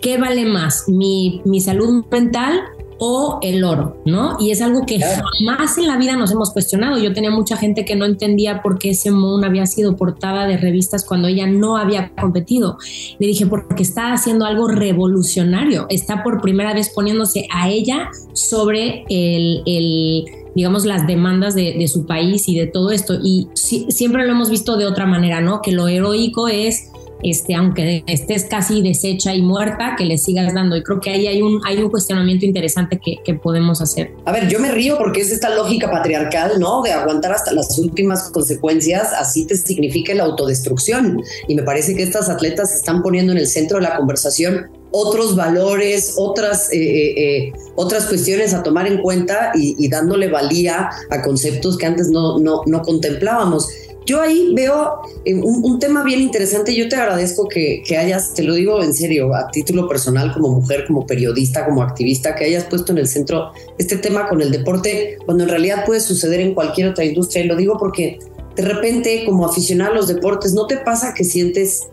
¿Qué 0.00 0.18
vale 0.18 0.44
más? 0.44 0.84
¿Mi, 0.88 1.40
mi 1.44 1.60
salud 1.60 2.04
mental 2.10 2.60
o 2.98 3.38
el 3.42 3.64
oro, 3.64 3.96
¿no? 4.04 4.36
Y 4.40 4.50
es 4.50 4.60
algo 4.62 4.86
que 4.86 5.00
jamás 5.00 5.78
en 5.78 5.86
la 5.86 5.96
vida 5.96 6.16
nos 6.16 6.30
hemos 6.32 6.52
cuestionado. 6.52 6.98
Yo 6.98 7.12
tenía 7.12 7.30
mucha 7.30 7.56
gente 7.56 7.84
que 7.84 7.96
no 7.96 8.04
entendía 8.04 8.62
por 8.62 8.78
qué 8.78 8.94
Simone 8.94 9.46
había 9.46 9.66
sido 9.66 9.96
portada 9.96 10.46
de 10.46 10.56
revistas 10.56 11.04
cuando 11.04 11.28
ella 11.28 11.46
no 11.46 11.76
había 11.76 12.10
competido. 12.10 12.78
Le 13.18 13.26
dije, 13.26 13.46
porque 13.46 13.82
está 13.82 14.12
haciendo 14.12 14.44
algo 14.44 14.68
revolucionario, 14.68 15.86
está 15.88 16.22
por 16.22 16.40
primera 16.40 16.74
vez 16.74 16.90
poniéndose 16.90 17.46
a 17.52 17.68
ella 17.68 18.10
sobre 18.32 19.04
el, 19.08 20.24
digamos, 20.54 20.84
las 20.84 21.06
demandas 21.06 21.54
de, 21.54 21.84
su 21.88 22.06
país 22.06 22.48
y 22.48 22.58
de 22.58 22.66
todo 22.66 22.90
esto. 22.90 23.14
Y 23.22 23.48
siempre 23.54 24.24
lo 24.24 24.32
hemos 24.32 24.50
visto 24.50 24.76
de 24.76 24.86
otra 24.86 25.06
manera, 25.06 25.40
¿no? 25.40 25.60
Que 25.60 25.72
lo 25.72 25.88
heroico 25.88 26.48
es 26.48 26.90
este, 27.22 27.54
aunque 27.54 28.04
estés 28.06 28.44
casi 28.44 28.82
deshecha 28.82 29.34
y 29.34 29.42
muerta, 29.42 29.94
que 29.96 30.04
le 30.04 30.18
sigas 30.18 30.52
dando. 30.54 30.76
Y 30.76 30.82
creo 30.82 31.00
que 31.00 31.10
ahí 31.10 31.26
hay 31.26 31.42
un, 31.42 31.60
hay 31.64 31.78
un 31.78 31.90
cuestionamiento 31.90 32.46
interesante 32.46 32.98
que, 32.98 33.34
podemos 33.34 33.82
hacer. 33.82 34.12
A 34.26 34.32
ver, 34.32 34.48
yo 34.48 34.60
me 34.60 34.70
río 34.70 34.96
porque 34.96 35.20
es 35.20 35.32
esta 35.32 35.50
lógica 35.50 35.90
patriarcal, 35.90 36.60
¿no? 36.60 36.82
De 36.82 36.92
aguantar 36.92 37.32
hasta 37.32 37.52
las 37.52 37.78
últimas 37.78 38.30
consecuencias, 38.30 39.12
así 39.18 39.44
te 39.44 39.56
significa 39.56 40.14
la 40.14 40.22
autodestrucción. 40.22 41.20
Y 41.48 41.54
me 41.56 41.62
parece 41.62 41.96
que 41.96 42.04
estas 42.04 42.28
atletas 42.28 42.72
están 42.72 43.02
poniendo 43.02 43.32
en 43.32 43.38
el 43.38 43.48
centro 43.48 43.78
de 43.78 43.82
la 43.82 43.96
conversación 43.96 44.70
otros 44.96 45.34
valores, 45.34 46.14
otras, 46.16 46.72
eh, 46.72 46.76
eh, 46.76 47.14
eh, 47.16 47.52
otras 47.74 48.06
cuestiones 48.06 48.54
a 48.54 48.62
tomar 48.62 48.86
en 48.86 49.02
cuenta 49.02 49.50
y, 49.52 49.74
y, 49.76 49.88
dándole 49.88 50.28
valía 50.28 50.88
a 51.10 51.22
conceptos 51.22 51.76
que 51.76 51.86
antes 51.86 52.10
no, 52.10 52.38
no, 52.38 52.62
no 52.66 52.82
contemplábamos. 52.82 53.68
Yo 54.06 54.20
ahí 54.20 54.52
veo 54.54 55.02
eh, 55.24 55.34
un, 55.34 55.78
tema 55.78 56.02
bien 56.02 56.20
interesante. 56.20 56.74
Yo 56.74 56.88
te 56.88 56.96
agradezco 56.96 57.48
que, 57.48 57.82
hayas, 57.96 58.34
te 58.34 58.42
lo 58.42 58.54
digo 58.54 58.82
en 58.82 58.92
serio, 58.92 59.34
a 59.34 59.50
título 59.50 59.88
personal, 59.88 60.32
como 60.32 60.50
mujer, 60.50 60.84
como 60.86 61.06
periodista, 61.06 61.64
como 61.64 61.82
activista, 61.82 62.34
que 62.34 62.44
hayas 62.44 62.64
puesto 62.64 62.92
en 62.92 62.98
el 62.98 63.08
centro 63.08 63.52
este 63.78 63.96
tema 63.96 64.28
con 64.28 64.42
el 64.42 64.50
deporte, 64.50 65.18
cuando 65.24 65.44
en 65.44 65.50
realidad 65.50 65.84
puede 65.86 66.00
suceder 66.00 66.40
en 66.40 66.54
cualquier 66.54 66.88
otra 66.88 67.04
industria. 67.04 67.44
Y 67.44 67.48
lo 67.48 67.56
digo 67.56 67.78
porque 67.78 68.18
de 68.56 68.62
repente, 68.62 69.24
como 69.24 69.46
aficionado 69.46 69.92
a 69.92 69.94
los 69.94 70.08
deportes, 70.08 70.52
¿no 70.52 70.66
te 70.66 70.76
pasa 70.76 71.14
que 71.14 71.24
sientes 71.24 71.88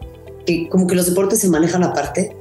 que 0.46 0.68
como 0.70 0.88
que 0.88 0.96
los 0.96 1.06
deportes 1.06 1.39
se 1.39 1.50
manejan 1.50 1.84
aparte? 1.84 2.36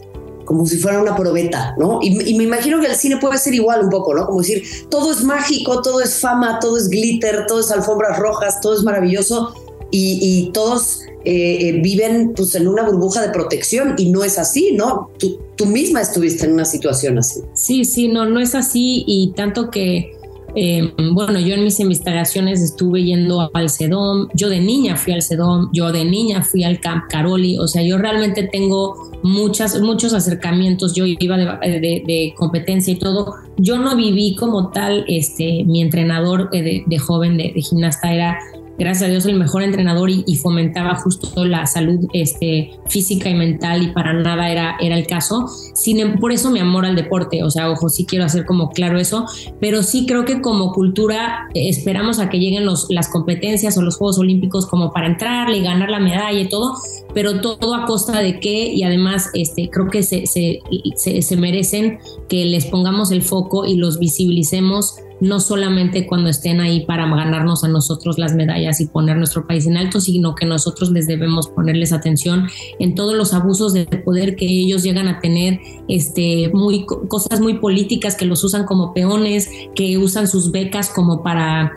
como 0.51 0.67
si 0.67 0.79
fuera 0.79 1.01
una 1.01 1.15
probeta, 1.15 1.77
¿no? 1.79 2.01
Y, 2.03 2.29
y, 2.29 2.37
me 2.37 2.43
imagino 2.43 2.81
que 2.81 2.89
el 2.89 2.97
cine 2.97 3.19
puede 3.19 3.39
ser 3.39 3.55
igual 3.55 3.85
un 3.85 3.89
poco, 3.89 4.13
¿no? 4.15 4.27
Como 4.27 4.41
decir, 4.41 4.65
todo 4.89 5.13
es 5.13 5.23
mágico, 5.23 5.81
todo 5.81 6.01
es 6.01 6.19
fama, 6.19 6.59
todo 6.59 6.77
es 6.77 6.89
glitter, 6.89 7.47
todo 7.47 7.61
es 7.61 7.71
alfombras 7.71 8.19
rojas, 8.19 8.61
todo 8.61 8.75
es 8.75 8.83
maravilloso, 8.83 9.55
y, 9.91 10.51
todos 10.53 11.03
eh, 11.25 11.69
eh, 11.69 11.81
viven 11.83 12.33
pues 12.35 12.55
en 12.55 12.69
una 12.69 12.83
burbuja 12.83 13.23
de 13.23 13.31
protección 13.31 13.95
y 13.99 14.11
no 14.11 14.25
es 14.25 14.39
así, 14.39 14.73
¿no? 14.73 15.11
Tú, 15.19 15.39
tú, 15.57 15.67
misma 15.67 16.01
estuviste 16.01 16.47
en 16.47 16.55
una 16.55 16.65
situación 16.65 17.19
así. 17.19 17.41
Sí, 17.55 17.85
sí, 17.85 18.09
no, 18.09 18.25
no 18.27 18.41
es 18.41 18.55
así 18.55 19.05
y 19.07 19.33
tanto 19.37 19.71
que, 19.71 20.13
eh, 20.55 20.93
bueno, 21.13 21.39
yo 21.39 21.55
en 21.55 21.65
mis 21.65 21.79
investigaciones 21.81 22.61
estuve 22.61 23.05
yendo 23.05 23.51
al 23.53 23.71
CEDOM, 23.71 24.29
yo 24.35 24.49
de 24.49 24.61
niña 24.61 24.97
fui 24.97 25.13
al 25.13 25.23
CEDOM, 25.23 25.71
yo 25.73 25.93
de 25.93 26.05
niña 26.05 26.43
fui 26.43 26.65
al 26.65 26.81
Camp 26.81 27.05
Caroli, 27.09 27.59
o 27.59 27.69
sea, 27.69 27.83
yo 27.83 27.99
realmente 27.99 28.49
tengo 28.51 29.11
muchas, 29.23 29.81
muchos 29.81 30.15
acercamientos, 30.15 30.95
yo 30.95 31.05
iba 31.07 31.37
de, 31.37 32.03
de, 32.07 32.35
competencia 32.37 32.93
y 32.93 32.97
todo, 32.97 33.35
yo 33.59 33.79
no 33.79 33.95
viví 33.97 34.35
como 34.35 34.71
tal, 34.71 35.05
este, 35.07 35.65
mi 35.65 35.83
entrenador 35.83 36.51
de, 36.51 36.99
joven 36.99 37.37
de, 37.37 37.53
gimnasta 37.61 38.13
era 38.13 38.39
gracias 38.81 39.09
a 39.09 39.11
Dios, 39.13 39.27
el 39.27 39.37
mejor 39.37 39.63
entrenador 39.63 40.09
y, 40.11 40.37
fomentaba 40.41 40.95
justo 40.95 41.45
la 41.45 41.67
salud 41.67 42.09
este, 42.15 42.71
física 42.89 43.29
y 43.29 43.35
mental 43.35 43.83
y 43.83 43.89
para 43.89 44.15
nada 44.15 44.51
era, 44.51 44.77
era 44.81 44.97
el 44.97 45.07
caso. 45.07 45.49
Sin, 45.75 46.01
em, 46.01 46.19
por 46.19 46.33
eso 46.33 46.51
mi 46.51 46.61
amor 46.61 46.87
al 46.87 46.97
deporte, 46.97 47.45
o 47.45 47.51
sea, 47.51 47.71
ojo, 47.71 47.91
sí 47.91 48.07
quiero 48.07 48.25
hacer 48.25 48.47
como 48.47 48.71
claro 48.71 48.99
eso, 48.99 49.27
pero 49.61 49.83
sí 49.83 50.07
creo 50.07 50.25
que 50.25 50.41
como 50.41 50.73
cultura 50.73 51.49
eh, 51.53 51.69
esperamos 51.69 52.19
a 52.21 52.31
que 52.31 52.39
lleguen 52.39 52.65
los, 52.65 52.87
las 52.89 53.11
competencias 53.11 53.77
o 53.77 53.83
los 53.83 53.99
Juegos 53.99 54.19
Olímpicos 54.19 54.67
como 54.67 54.93
para 54.93 55.09
entrarle 55.09 55.59
y 55.59 55.63
ganar 55.63 55.91
la 55.91 56.01
medalla 56.01 56.41
y 56.41 56.49
todo, 56.49 56.75
pero 57.13 57.43
todo 57.43 57.75
a 57.75 57.85
costa 57.85 58.21
de 58.21 58.41
qué 58.41 58.73
y 58.73 58.83
además 58.83 59.29
este, 59.35 59.69
creo 59.69 59.89
que 59.89 60.03
se, 60.03 60.27
se, 60.27 60.61
se, 60.97 61.21
se 61.21 61.37
merecen 61.37 61.99
que 62.31 62.47
les 62.47 62.65
pongamos 62.65 63.11
el 63.11 63.21
foco 63.21 63.67
y 63.67 63.77
los 63.77 63.99
visibilicemos 63.99 64.97
no 65.21 65.41
solamente 65.41 66.07
cuando 66.07 66.31
estén 66.31 66.61
ahí 66.61 66.85
para 66.87 67.09
ganarnos 67.09 67.65
a 67.65 67.69
nosotros 67.69 68.19
las 68.19 68.35
medallas 68.35 68.81
y 68.81 68.87
poner 68.87 69.17
nuestro 69.17 69.47
país 69.47 69.67
en 69.67 69.77
alto, 69.77 70.01
sino 70.01 70.35
que 70.35 70.47
nosotros 70.47 70.91
les 70.91 71.07
debemos 71.07 71.49
ponerles 71.49 71.93
atención 71.93 72.49
en 72.79 72.95
todos 72.95 73.15
los 73.15 73.35
abusos 73.35 73.73
de 73.73 73.87
poder 73.87 74.37
que 74.37 74.47
ellos 74.47 74.83
llegan 74.83 75.09
a 75.09 75.21
tener, 75.21 75.61
este, 75.89 76.51
muy, 76.53 76.87
cosas 76.87 77.41
muy 77.41 77.59
políticas 77.59 78.17
que 78.17 78.25
los 78.25 78.43
usan 78.45 78.65
como 78.65 78.95
peones, 78.95 79.49
que 79.75 79.99
usan 79.99 80.29
sus 80.29 80.51
becas 80.51 80.91
como 80.91 81.23
para 81.23 81.73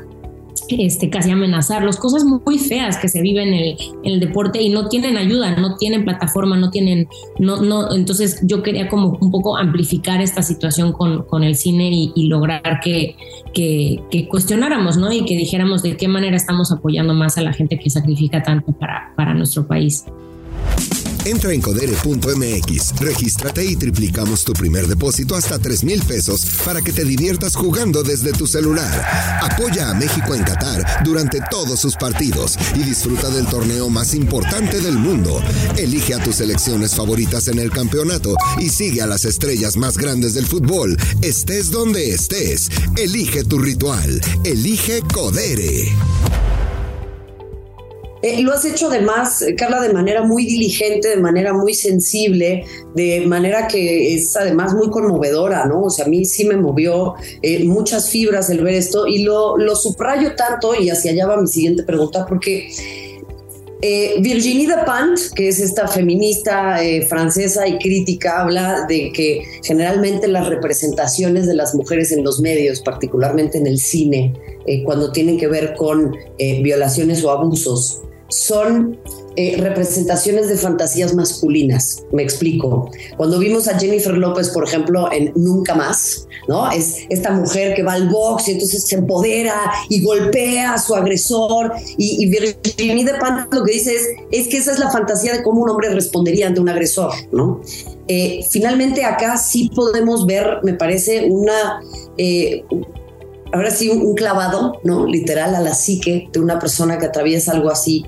este, 0.70 1.10
casi 1.10 1.32
amenazarlos, 1.32 1.98
cosas 1.98 2.24
muy 2.24 2.58
feas 2.60 2.98
que 2.98 3.08
se 3.08 3.22
viven 3.22 3.54
en 3.54 3.78
el, 4.04 4.20
deporte 4.20 4.62
y 4.62 4.70
no 4.70 4.88
tienen 4.88 5.18
ayuda, 5.18 5.56
no 5.56 5.76
tienen 5.76 6.06
plataforma, 6.06 6.58
no 6.58 6.70
tienen, 6.70 7.08
no, 7.40 7.62
no, 7.62 7.94
entonces 7.94 8.40
yo 8.44 8.64
quería 8.64 8.88
como 8.88 9.18
un 9.20 9.32
poco 9.32 9.58
amplificar 9.58 10.22
esta 10.22 10.42
situación 10.42 10.94
con, 10.94 11.24
con 11.24 11.44
el 11.44 11.56
cine 11.56 11.90
y, 12.16 12.24
lograr 12.28 12.80
que, 12.82 13.16
que, 13.54 14.02
que, 14.10 14.28
cuestionáramos, 14.28 14.98
¿no? 14.98 15.12
Y 15.12 15.26
que 15.26 15.36
dijéramos 15.36 15.84
de 15.84 15.98
qué 15.98 16.08
manera 16.08 16.36
estamos 16.36 16.72
apoyando 16.72 17.14
más 17.14 17.38
a 17.38 17.42
la 17.42 17.54
gente 17.54 17.78
que 17.78 17.90
sacrifica 17.90 18.42
tanto 18.42 18.72
para, 18.72 19.14
para 19.16 19.34
nuestro 19.34 19.68
país. 19.68 20.06
Entra 21.26 21.54
en 21.54 21.62
codere.mx, 21.62 23.00
regístrate 23.00 23.64
y 23.64 23.78
triplicamos 23.78 24.44
tu 24.44 24.52
primer 24.52 24.88
depósito 24.88 25.36
hasta 25.36 25.58
3 25.58 25.86
mil 25.86 26.02
pesos 26.04 26.46
para 26.66 26.82
que 26.82 26.92
te 26.92 27.06
diviertas 27.06 27.56
jugando 27.56 28.04
desde 28.04 28.34
tu 28.34 28.46
celular. 28.46 29.40
Apoya 29.42 29.90
a 29.90 29.94
México 29.94 30.36
en 30.36 30.44
Qatar 30.44 31.04
durante 31.04 31.40
todos 31.50 31.80
sus 31.80 31.96
partidos 31.96 32.58
y 32.76 32.84
disfruta 32.84 33.30
del 33.30 33.46
torneo 33.46 33.90
más 33.90 34.14
importante 34.14 34.82
del 34.82 34.98
mundo. 34.98 35.42
Elige 35.78 36.14
a 36.14 36.24
tus 36.24 36.36
selecciones 36.36 36.94
favoritas 36.94 37.48
en 37.48 37.60
el 37.60 37.72
campeonato 37.72 38.36
y 38.60 38.68
sigue 38.70 39.02
a 39.02 39.08
las 39.08 39.24
estrellas 39.24 39.78
más 39.78 39.98
grandes 39.98 40.34
del 40.34 40.46
fútbol. 40.46 40.98
Estés 41.22 41.72
donde 41.72 42.10
estés, 42.10 42.70
elige 42.98 43.46
tu 43.46 43.60
ritual. 43.60 44.20
Elige 44.44 45.02
Codere. 45.14 46.53
Eh, 48.24 48.42
lo 48.42 48.54
has 48.54 48.64
hecho 48.64 48.88
además, 48.88 49.44
Carla, 49.58 49.82
de 49.82 49.92
manera 49.92 50.24
muy 50.24 50.46
diligente, 50.46 51.10
de 51.10 51.18
manera 51.18 51.54
muy 51.54 51.74
sensible, 51.74 52.64
de 52.96 53.26
manera 53.28 53.68
que 53.68 54.16
es 54.16 54.34
además 54.38 54.74
muy 54.74 54.90
conmovedora, 54.90 55.66
¿no? 55.66 55.82
O 55.82 55.90
sea, 55.90 56.06
a 56.06 56.08
mí 56.08 56.24
sí 56.24 56.46
me 56.46 56.56
movió 56.56 57.16
eh, 57.42 57.66
muchas 57.66 58.10
fibras 58.10 58.50
el 58.50 58.64
ver 58.64 58.76
esto 58.76 59.08
y 59.08 59.24
lo, 59.24 59.58
lo 59.58 59.76
subrayo 59.76 60.36
tanto 60.38 60.74
y 60.74 60.90
hacia 60.90 61.12
allá 61.12 61.28
va 61.28 61.42
mi 61.42 61.48
siguiente 61.48 61.84
pregunta, 61.84 62.26
porque 62.26 62.70
eh, 63.82 64.14
Virginie 64.22 64.70
Despont, 64.70 65.20
que 65.36 65.50
es 65.50 65.60
esta 65.60 65.90
feminista 65.90 66.80
francesa 67.10 67.68
y 67.68 67.78
crítica, 67.78 68.40
habla 68.40 68.86
de 68.88 69.12
que 69.12 69.44
generalmente 69.66 70.30
las 70.30 70.48
representaciones 70.48 71.46
de 71.46 71.56
las 71.56 71.76
mujeres 71.76 72.14
en 72.14 72.24
los 72.24 72.40
medios, 72.40 72.80
particularmente 72.80 73.58
en 73.58 73.68
el 73.68 73.80
cine, 73.80 74.32
cuando 74.86 75.12
tienen 75.12 75.38
que 75.38 75.48
ver 75.48 75.76
con 75.76 76.16
violaciones 76.62 77.22
o 77.26 77.32
abusos, 77.32 78.00
son 78.30 79.00
eh, 79.36 79.58
representaciones 79.60 80.48
de 80.48 80.58
fantasías 80.58 81.14
masculinas. 81.14 82.04
Me 82.12 82.24
explico. 82.24 82.92
Cuando 83.18 83.40
vimos 83.40 83.68
a 83.68 83.80
Jennifer 83.80 84.16
López, 84.16 84.50
por 84.50 84.64
ejemplo, 84.64 85.12
en 85.12 85.32
Nunca 85.36 85.74
Más, 85.74 86.28
¿no? 86.48 86.70
Es 86.72 86.98
esta 87.10 87.32
mujer 87.32 87.74
que 87.74 87.84
va 87.84 87.94
al 87.94 88.10
box 88.10 88.48
y 88.48 88.52
entonces 88.52 88.84
se 88.86 88.96
empodera 88.96 89.56
y 89.90 90.04
golpea 90.04 90.74
a 90.74 90.78
su 90.78 90.96
agresor. 90.96 91.74
Y, 91.98 92.24
y 92.24 92.30
Virginie 92.30 93.06
de 93.06 93.16
Pan 93.16 93.48
lo 93.52 93.64
que 93.64 93.74
dice 93.74 93.96
es, 94.32 94.48
que 94.48 94.58
esa 94.58 94.72
es 94.72 94.80
la 94.80 94.92
fantasía 94.92 95.34
de 95.34 95.44
cómo 95.44 95.62
un 95.64 95.70
hombre 95.70 95.90
respondería 95.90 96.48
ante 96.48 96.62
un 96.62 96.70
agresor, 96.70 97.12
¿no? 97.32 97.62
Eh, 98.08 98.46
finalmente 98.52 99.04
acá 99.04 99.38
sí 99.38 99.72
podemos 99.76 100.26
ver, 100.26 100.60
me 100.64 100.74
parece, 100.74 101.26
una... 101.30 101.82
Eh, 102.18 102.64
ahora 103.54 103.70
sí, 103.70 103.90
un 103.90 104.16
clavado, 104.16 104.80
¿no? 104.84 105.06
Literal 105.06 105.56
a 105.56 105.62
la 105.62 105.74
psique 105.74 106.28
de 106.32 106.40
una 106.40 106.60
persona 106.60 106.98
que 106.98 107.06
atraviesa 107.06 107.52
algo 107.52 107.70
así. 107.70 108.04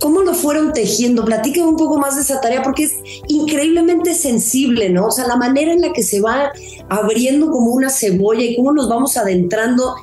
¿Cómo 0.00 0.22
lo 0.22 0.34
fueron 0.34 0.72
tejiendo? 0.72 1.24
Platíqueme 1.24 1.68
un 1.68 1.76
poco 1.76 1.98
más 1.98 2.16
de 2.16 2.22
esa 2.22 2.40
tarea 2.40 2.62
porque 2.62 2.84
es 2.84 2.94
increíblemente 3.28 4.12
sensible, 4.14 4.90
¿no? 4.90 5.06
O 5.06 5.10
sea, 5.10 5.26
la 5.26 5.36
manera 5.36 5.72
en 5.72 5.80
la 5.80 5.92
que 5.92 6.02
se 6.02 6.20
va 6.20 6.52
abriendo 6.90 7.50
como 7.50 7.70
una 7.70 7.88
cebolla 7.88 8.42
y 8.42 8.56
cómo 8.56 8.72
nos 8.72 8.88
vamos 8.88 9.16
adentrando 9.16 9.94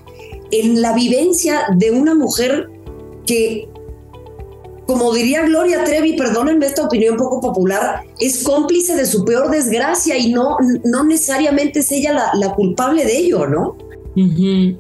en 0.52 0.82
la 0.82 0.94
vivencia 0.94 1.66
de 1.76 1.92
una 1.92 2.16
mujer 2.16 2.70
que, 3.26 3.68
como 4.88 5.14
diría 5.14 5.44
Gloria 5.44 5.84
Trevi, 5.84 6.16
perdónenme 6.16 6.66
esta 6.68 6.86
opinión 6.86 7.18
poco 7.18 7.42
popular, 7.42 8.04
es 8.20 8.44
cómplice 8.44 8.96
de 8.96 9.06
su 9.06 9.26
peor 9.26 9.52
desgracia 9.52 10.18
y 10.18 10.32
no, 10.32 10.58
no 10.86 11.04
necesariamente 11.04 11.80
es 11.80 11.92
ella 11.92 12.14
la, 12.14 12.32
la 12.34 12.54
culpable 12.54 13.04
de 13.06 13.18
ello, 13.18 13.46
¿no? 13.46 13.83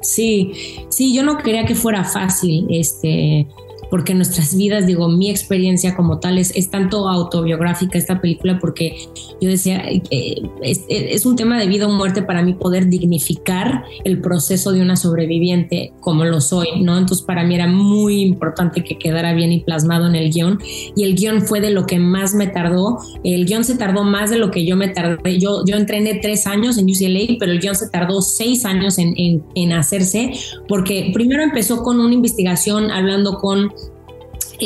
Sí, 0.01 0.51
sí, 0.89 1.13
yo 1.13 1.23
no 1.23 1.37
quería 1.37 1.65
que 1.65 1.75
fuera 1.75 2.03
fácil, 2.03 2.67
este, 2.69 3.47
porque 3.93 4.15
nuestras 4.15 4.57
vidas, 4.57 4.87
digo, 4.87 5.07
mi 5.07 5.29
experiencia 5.29 5.95
como 5.95 6.17
tal 6.17 6.39
es, 6.39 6.49
es 6.55 6.71
tanto 6.71 7.07
autobiográfica 7.07 7.99
esta 7.99 8.19
película 8.19 8.57
porque 8.57 8.97
yo 9.39 9.49
decía, 9.49 9.83
eh, 10.09 10.41
es, 10.63 11.27
un 11.27 11.35
tema 11.35 11.59
de 11.59 11.67
vida 11.67 11.85
o 11.85 11.91
muerte 11.91 12.23
para 12.23 12.41
mí 12.41 12.55
poder 12.55 12.87
dignificar 12.87 13.83
el 14.03 14.19
proceso 14.19 14.71
de 14.71 14.81
una 14.81 14.95
sobreviviente 14.95 15.93
como 15.99 16.25
lo 16.25 16.41
soy, 16.41 16.81
¿no? 16.81 16.97
Entonces 16.97 17.23
para 17.23 17.43
mí 17.43 17.53
era 17.53 17.67
muy 17.67 18.21
importante 18.21 18.83
que 18.83 18.97
quedara 18.97 19.31
bien 19.35 19.51
y 19.51 19.59
plasmado 19.59 20.07
en 20.07 20.15
el 20.15 20.31
guion 20.31 20.57
y 20.95 21.03
el 21.03 21.13
guion 21.13 21.43
fue 21.43 21.61
de 21.61 21.69
lo 21.69 21.85
que 21.85 21.99
más 21.99 22.33
me 22.33 22.47
tardó, 22.47 22.97
el 23.23 23.45
guion 23.45 23.63
se 23.63 23.75
tardó 23.75 24.03
más 24.03 24.31
de 24.31 24.39
lo 24.39 24.49
que 24.49 24.65
yo 24.65 24.75
me 24.75 24.87
tardé, 24.87 25.37
yo, 25.37 25.63
yo 25.67 25.75
entrené 25.75 26.15
tres 26.15 26.47
años 26.47 26.79
en 26.79 26.85
UCLA, 26.85 27.35
pero 27.37 27.51
el 27.51 27.59
guion 27.59 27.75
se 27.75 27.91
tardó 27.91 28.23
seis 28.23 28.65
años 28.65 28.97
en, 28.97 29.13
en, 29.17 29.43
en 29.53 29.71
hacerse 29.71 30.33
porque 30.67 31.11
primero 31.13 31.43
empezó 31.43 31.83
con 31.83 31.99
una 31.99 32.15
investigación 32.15 32.89
hablando 32.89 33.37
con 33.37 33.71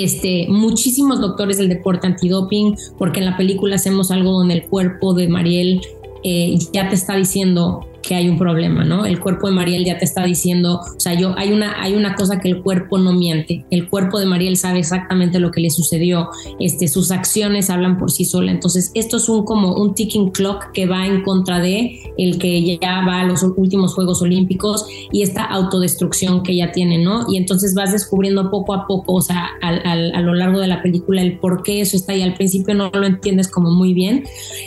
este, 0.03 0.47
muchísimos 0.49 1.19
doctores 1.19 1.57
del 1.57 1.69
deporte 1.69 2.07
antidoping, 2.07 2.75
porque 2.97 3.19
en 3.19 3.25
la 3.25 3.37
película 3.37 3.75
hacemos 3.75 4.11
algo 4.11 4.31
donde 4.31 4.55
el 4.55 4.63
cuerpo 4.67 5.13
de 5.13 5.27
Mariel 5.27 5.81
eh, 6.23 6.57
ya 6.73 6.89
te 6.89 6.95
está 6.95 7.15
diciendo 7.15 7.87
que 8.07 8.15
hay 8.15 8.29
un 8.29 8.37
problema, 8.37 8.85
¿no? 8.85 9.05
El 9.05 9.19
cuerpo 9.19 9.47
de 9.47 9.53
Mariel 9.53 9.83
ya 9.83 9.97
te 9.97 10.05
está 10.05 10.23
diciendo, 10.23 10.81
o 10.95 10.99
sea, 10.99 11.13
yo 11.13 11.33
hay 11.37 11.51
una 11.51 11.81
hay 11.81 11.93
una 11.93 12.15
cosa 12.15 12.39
que 12.39 12.47
el 12.47 12.61
cuerpo 12.61 12.97
no 12.97 13.11
miente. 13.13 13.65
El 13.69 13.89
cuerpo 13.89 14.19
de 14.19 14.25
Mariel 14.25 14.55
sabe 14.57 14.79
exactamente 14.79 15.39
lo 15.39 15.51
que 15.51 15.61
le 15.61 15.69
sucedió. 15.69 16.29
Este 16.59 16.87
sus 16.87 17.11
acciones 17.11 17.69
hablan 17.69 17.97
por 17.97 18.11
sí 18.11 18.23
sola. 18.23 18.51
Entonces, 18.51 18.91
esto 18.93 19.17
es 19.17 19.27
un 19.27 19.43
como 19.43 19.75
un 19.75 19.93
ticking 19.93 20.31
clock 20.31 20.71
que 20.71 20.85
va 20.85 21.05
en 21.05 21.21
contra 21.21 21.59
de 21.59 21.99
el 22.17 22.39
que 22.39 22.77
ya 22.81 23.03
va 23.05 23.21
a 23.21 23.23
los 23.25 23.43
últimos 23.43 23.93
Juegos 23.93 24.21
Olímpicos 24.21 24.85
y 25.11 25.21
esta 25.21 25.43
autodestrucción 25.43 26.43
que 26.43 26.55
ya 26.55 26.71
tiene, 26.71 26.97
¿no? 26.97 27.25
Y 27.29 27.37
entonces 27.37 27.73
vas 27.73 27.91
descubriendo 27.91 28.49
poco 28.49 28.73
a 28.73 28.87
poco, 28.87 29.15
o 29.15 29.21
sea, 29.21 29.49
a 29.61 30.21
lo 30.21 30.33
largo 30.33 30.59
de 30.59 30.67
la 30.67 30.81
película 30.81 31.21
el 31.21 31.39
por 31.39 31.63
qué 31.63 31.81
eso 31.81 31.97
está 31.97 32.13
ahí. 32.13 32.21
Al 32.21 32.35
principio 32.35 32.73
no 32.73 32.89
lo 32.93 33.05
entiendes 33.05 33.49
como 33.49 33.71
muy 33.71 33.93
bien. 33.93 34.23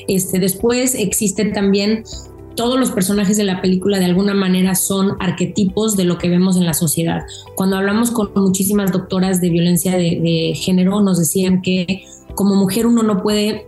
Este, 0.09 0.39
después 0.39 0.95
existe 0.95 1.47
también 1.47 2.05
todos 2.55 2.79
los 2.79 2.91
personajes 2.91 3.37
de 3.37 3.45
la 3.45 3.61
película 3.63 3.99
de 3.99 4.05
alguna 4.05 4.35
manera 4.35 4.75
son 4.75 5.17
arquetipos 5.21 5.97
de 5.97 6.05
lo 6.05 6.19
que 6.19 6.29
vemos 6.29 6.57
en 6.57 6.67
la 6.67 6.75
sociedad. 6.75 7.23
Cuando 7.55 7.77
hablamos 7.77 8.11
con 8.11 8.31
muchísimas 8.35 8.93
doctoras 8.93 9.41
de 9.41 9.51
violencia 9.51 9.97
de, 9.97 10.53
género, 10.55 11.01
nos 11.01 11.19
decían 11.19 11.63
que 11.63 12.05
como 12.35 12.55
mujer 12.55 12.87
uno 12.87 13.03
no 13.03 13.23
puede 13.23 13.67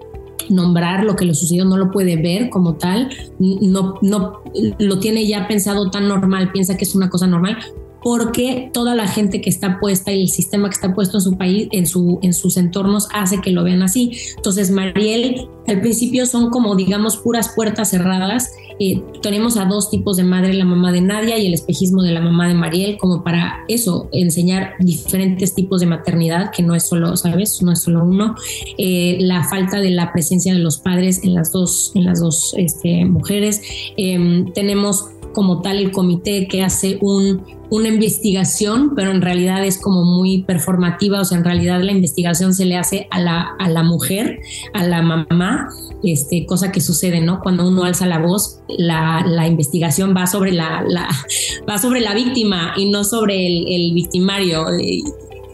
nombrar 0.49 1.05
lo 1.05 1.16
que 1.16 1.25
le 1.25 1.35
sucedió, 1.35 1.64
no 1.64 1.77
lo 1.77 1.90
puede 1.90 2.16
ver 2.16 2.51
como 2.51 2.75
tal, 2.75 3.09
no, 3.38 3.95
no 4.03 4.42
lo 4.79 4.99
tiene 4.99 5.27
ya 5.27 5.47
pensado 5.47 5.90
tan 5.90 6.09
normal, 6.09 6.51
piensa 6.53 6.77
que 6.77 6.85
es 6.85 6.95
una 6.95 7.09
cosa 7.09 7.27
normal, 7.27 7.59
porque 8.03 8.71
toda 8.73 8.95
la 8.95 9.07
gente 9.07 9.41
que 9.41 9.51
está 9.51 9.79
puesta 9.79 10.12
y 10.12 10.23
el 10.23 10.29
sistema 10.29 10.69
que 10.69 10.75
está 10.75 10.95
puesto 10.95 11.19
en 11.19 11.23
su 11.23 11.37
país, 11.37 11.69
en, 11.73 11.87
su, 11.87 12.19
en 12.23 12.33
sus 12.33 12.57
entornos, 12.57 13.09
hace 13.15 13.41
que 13.41 13.51
lo 13.51 13.65
vean 13.65 13.83
así. 13.83 14.12
Entonces, 14.37 14.71
Mariel, 14.71 15.49
al 15.69 15.81
principio 15.81 16.27
son 16.27 16.51
como, 16.51 16.75
digamos, 16.75 17.17
puras 17.17 17.51
puertas 17.55 17.91
cerradas. 17.91 18.51
Eh, 18.81 19.03
tenemos 19.23 19.57
a 19.57 19.65
dos 19.65 19.91
tipos 19.91 20.17
de 20.17 20.25
madre, 20.25 20.55
la 20.55 20.65
mamá 20.65 20.91
de 20.91 21.01
Nadia 21.01 21.38
y 21.38 21.47
el 21.47 21.55
espejismo 21.55 22.03
de 22.03 22.12
la 22.12 22.21
mamá 22.21 22.49
de 22.49 22.55
Mariel, 22.55 22.99
como 22.99 23.23
para 23.23 23.65
eso, 23.69 24.09
enseñar 24.12 24.75
diferentes 24.81 25.55
tipos 25.55 25.81
de 25.81 25.87
maternidad, 25.87 26.51
que 26.51 26.62
no 26.62 26.75
es 26.75 26.88
solo, 26.88 27.17
¿sabes? 27.17 27.62
No 27.62 27.73
es 27.73 27.83
solo 27.83 28.05
uno. 28.05 28.35
Eh, 28.79 29.19
la 29.21 29.45
falta 29.45 29.79
de 29.79 29.91
la 29.91 30.12
presencia 30.12 30.53
de 30.53 30.59
los 30.59 30.79
padres 30.79 31.23
en 31.23 31.35
las 31.35 31.53
dos, 31.53 31.93
en 31.95 32.05
las 32.05 32.21
dos 32.21 32.55
este, 32.57 33.05
mujeres. 33.05 33.62
Em, 33.97 34.53
tenemos 34.53 35.07
como 35.33 35.62
tal 35.62 35.79
el 35.79 35.90
comité 35.90 36.47
que 36.49 36.62
hace 36.62 36.99
un 37.01 37.42
una 37.73 37.88
investigación, 37.88 38.92
pero 38.95 39.12
en 39.12 39.23
realidad 39.23 39.64
es 39.64 39.79
como 39.79 40.05
muy 40.05 40.42
performativa, 40.42 41.23
o 41.23 41.25
sea, 41.25 41.38
en 41.38 41.45
realidad 41.45 41.81
la 41.81 41.92
investigación 41.92 42.53
se 42.53 42.66
le 42.66 42.77
hace 42.77 43.09
a 43.11 43.18
la, 43.18 43.57
a 43.59 43.71
la 43.71 43.83
mujer, 43.83 44.40
a 44.75 44.85
la 44.85 45.01
mamá, 45.01 45.68
este, 46.05 46.45
cosa 46.45 46.71
que 46.71 46.83
sucede, 46.83 47.23
¿no? 47.23 47.40
Cuando 47.40 47.66
uno 47.66 47.85
alza 47.85 48.05
la 48.05 48.18
voz, 48.18 48.61
la, 48.68 49.25
la 49.27 49.47
investigación 49.47 50.14
va 50.14 50.27
sobre 50.27 50.53
la, 50.53 50.85
va 51.68 51.79
sobre 51.79 52.03
la 52.03 52.12
víctima 52.12 52.75
y 52.77 52.90
no 52.90 53.05
sobre 53.05 53.37
el 53.47 53.95
victimario. 53.95 54.66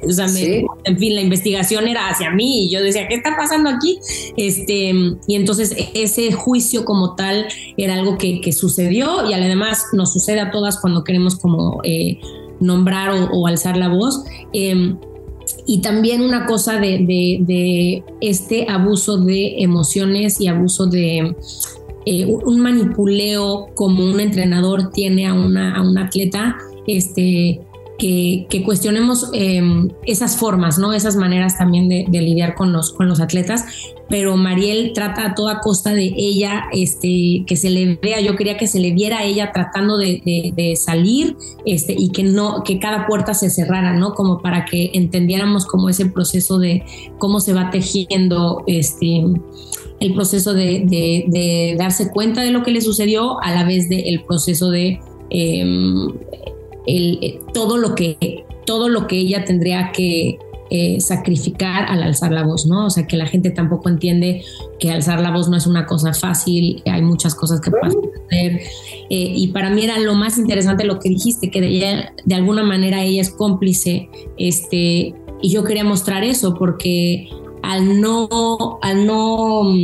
O 0.07 0.13
sea, 0.13 0.27
en 0.27 0.99
fin, 0.99 1.15
la 1.15 1.21
investigación 1.21 1.89
era 1.89 2.09
hacia 2.09 2.31
mí 2.31 2.65
y 2.65 2.71
yo 2.71 2.83
decía, 2.83 3.09
¿qué 3.09 3.17
está 3.17 3.37
pasando 3.37 3.71
aquí? 3.71 3.99
Este, 4.37 4.93
y 5.27 5.35
entonces 5.35 5.75
ese 5.95 6.33
juicio 6.33 6.85
como 6.85 7.15
tal 7.15 7.47
era 7.77 7.95
algo 7.95 8.17
que, 8.17 8.39
sucedió 8.53 9.29
y 9.29 9.35
además 9.35 9.85
nos 9.93 10.13
sucede 10.13 10.41
a 10.41 10.51
todas 10.51 10.81
cuando 10.81 11.05
queremos 11.05 11.37
como 11.37 11.81
eh, 11.85 12.19
nombrar 12.61 13.11
o, 13.31 13.47
alzar 13.47 13.77
la 13.77 13.89
voz. 13.89 14.25
Em, 14.53 14.97
y 15.67 15.81
también 15.81 16.23
una 16.23 16.47
cosa 16.47 16.79
de, 16.79 18.03
este 18.21 18.67
abuso 18.69 19.19
de 19.19 19.63
emociones 19.63 20.41
y 20.41 20.49
abuso 20.49 20.87
de 20.87 21.37
eh, 22.07 22.25
un 22.27 22.61
manipuleo 22.61 23.69
como 23.75 24.05
un 24.05 24.21
entrenador 24.21 24.91
tiene 24.93 25.27
a 25.27 25.35
una, 25.35 25.77
a 25.77 25.83
un 25.83 25.99
atleta, 25.99 26.57
este, 26.87 27.61
que, 27.99 28.63
cuestionemos 28.65 29.29
em, 29.33 29.89
esas 30.07 30.37
formas, 30.37 30.79
¿no? 30.79 30.93
Esas 30.93 31.17
maneras 31.17 31.59
también 31.59 31.89
de, 31.89 32.07
lidiar 32.09 32.55
con 32.55 32.73
los, 32.73 32.93
con 32.93 33.09
los 33.09 33.21
atletas. 33.21 33.65
Pero 34.09 34.37
Mariel 34.37 34.93
trata 34.95 35.27
a 35.27 35.35
toda 35.35 35.61
costa 35.61 35.93
de 35.93 36.15
ella, 36.17 36.65
este, 36.73 37.45
que 37.47 37.57
se 37.57 37.69
le 37.71 37.99
vea, 38.01 38.21
yo 38.21 38.37
quería 38.37 38.57
que 38.57 38.67
se 38.67 38.79
le 38.79 38.93
viera 38.93 39.19
a 39.19 39.25
ella 39.25 39.51
tratando 39.53 39.99
de, 39.99 40.75
salir, 40.77 41.37
este, 41.67 41.95
y 41.99 42.11
que 42.11 42.23
no, 42.23 42.63
que 42.63 42.79
cada 42.79 43.07
puerta 43.07 43.35
se 43.35 43.51
cerrara, 43.51 43.93
¿no? 43.95 44.15
Como 44.15 44.41
para 44.41 44.65
que 44.65 44.93
entendiéramos 44.95 45.67
cómo 45.67 45.89
ese 45.89 46.07
proceso 46.07 46.59
de 46.59 46.85
cómo 47.19 47.41
se 47.41 47.53
va 47.53 47.71
tejiendo, 47.71 48.63
este, 48.67 49.25
el 50.01 50.15
proceso 50.15 50.55
de, 50.55 51.75
darse 51.77 52.11
cuenta 52.11 52.43
de 52.43 52.53
lo 52.53 52.63
que 52.63 52.71
le 52.71 52.81
sucedió, 52.81 53.43
a 53.43 53.53
la 53.53 53.65
vez 53.65 53.89
del 53.89 54.23
proceso 54.25 54.71
de 54.71 55.01
em, 55.31 56.13
eh, 56.89 57.41
todo, 57.53 57.77
lo 57.77 57.95
que, 57.95 58.45
todo 58.65 58.89
lo 58.89 59.07
que 59.07 59.19
ella 59.19 59.45
tendría 59.45 59.93
que 59.93 60.39
eh, 60.71 61.01
sacrificar 61.01 61.85
al 61.89 62.03
alzar 62.03 62.31
la 62.31 62.45
voz, 62.45 62.67
¿no? 62.67 62.87
O 62.87 62.91
sea, 62.91 63.07
que 63.07 63.17
la 63.17 63.27
gente 63.27 63.51
tampoco 63.51 63.89
entiende 63.89 64.43
que 64.79 64.91
alzar 64.91 65.21
la 65.21 65.31
voz 65.31 65.49
no 65.49 65.57
es 65.57 65.67
una 65.67 65.87
cosa 65.87 66.13
fácil, 66.13 66.83
hay 66.85 67.01
muchas 67.03 67.35
cosas 67.35 67.61
que 67.61 67.71
pueden 67.71 67.97
hacer. 68.27 68.61
Eh, 69.11 69.33
y 69.35 69.49
para 69.49 69.71
mí 69.71 69.85
era 69.85 69.99
lo 69.99 70.15
más 70.15 70.37
interesante 70.37 70.85
lo 70.85 70.99
que 70.99 71.09
dijiste, 71.09 71.51
que 71.51 71.61
de, 71.61 72.07
de 72.25 72.35
alguna 72.35 72.63
manera 72.63 73.03
ella 73.03 73.23
es 73.23 73.31
cómplice, 73.31 74.11
este, 74.37 75.15
y 75.41 75.51
yo 75.51 75.65
quería 75.65 75.85
mostrar 75.85 76.23
eso 76.25 76.55
porque 76.55 77.29
al 77.63 78.01
no, 78.01 78.79
al 78.83 79.07
no 79.07 79.75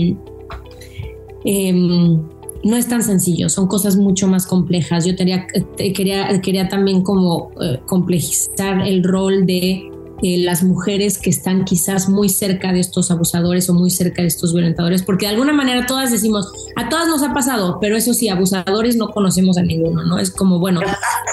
eh, 1.44 2.18
no 2.64 2.76
es 2.76 2.88
tan 2.88 3.02
sencillo, 3.02 3.48
son 3.48 3.68
cosas 3.68 3.96
mucho 3.96 4.26
más 4.26 4.46
complejas. 4.46 5.04
Yo 5.04 5.14
quería, 5.16 5.46
quería, 5.76 6.40
quería 6.40 6.68
también 6.68 7.02
como 7.02 7.50
eh, 7.60 7.80
complejizar 7.86 8.86
el 8.86 9.04
rol 9.04 9.46
de 9.46 9.90
las 10.22 10.62
mujeres 10.62 11.18
que 11.18 11.28
están 11.28 11.64
quizás 11.64 12.08
muy 12.08 12.30
cerca 12.30 12.72
de 12.72 12.80
estos 12.80 13.10
abusadores 13.10 13.68
o 13.68 13.74
muy 13.74 13.90
cerca 13.90 14.22
de 14.22 14.28
estos 14.28 14.54
violentadores, 14.54 15.02
porque 15.02 15.26
de 15.26 15.32
alguna 15.32 15.52
manera 15.52 15.84
todas 15.84 16.10
decimos, 16.10 16.50
a 16.76 16.88
todas 16.88 17.08
nos 17.08 17.22
ha 17.22 17.34
pasado, 17.34 17.78
pero 17.78 17.96
eso 17.96 18.14
sí, 18.14 18.30
abusadores 18.30 18.96
no 18.96 19.08
conocemos 19.08 19.58
a 19.58 19.62
ninguno, 19.62 20.02
¿no? 20.04 20.18
Es 20.18 20.30
como, 20.30 20.58
bueno, 20.58 20.80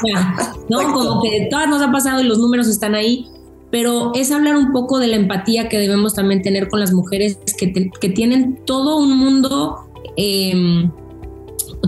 ¿no? 0.69 0.93
Como 0.93 1.21
que 1.21 1.47
todas 1.49 1.69
nos 1.69 1.81
ha 1.81 1.91
pasado 1.91 2.21
y 2.21 2.25
los 2.25 2.39
números 2.39 2.67
están 2.67 2.95
ahí, 2.95 3.27
pero 3.69 4.11
es 4.13 4.31
hablar 4.31 4.57
un 4.57 4.73
poco 4.73 4.99
de 4.99 5.07
la 5.07 5.15
empatía 5.15 5.69
que 5.69 5.77
debemos 5.77 6.13
también 6.13 6.41
tener 6.41 6.67
con 6.67 6.81
las 6.81 6.91
mujeres 6.91 7.39
que, 7.57 7.89
que 7.89 8.09
tienen 8.09 8.59
todo 8.65 8.97
un 8.97 9.17
mundo 9.17 9.77
eh, 10.17 10.89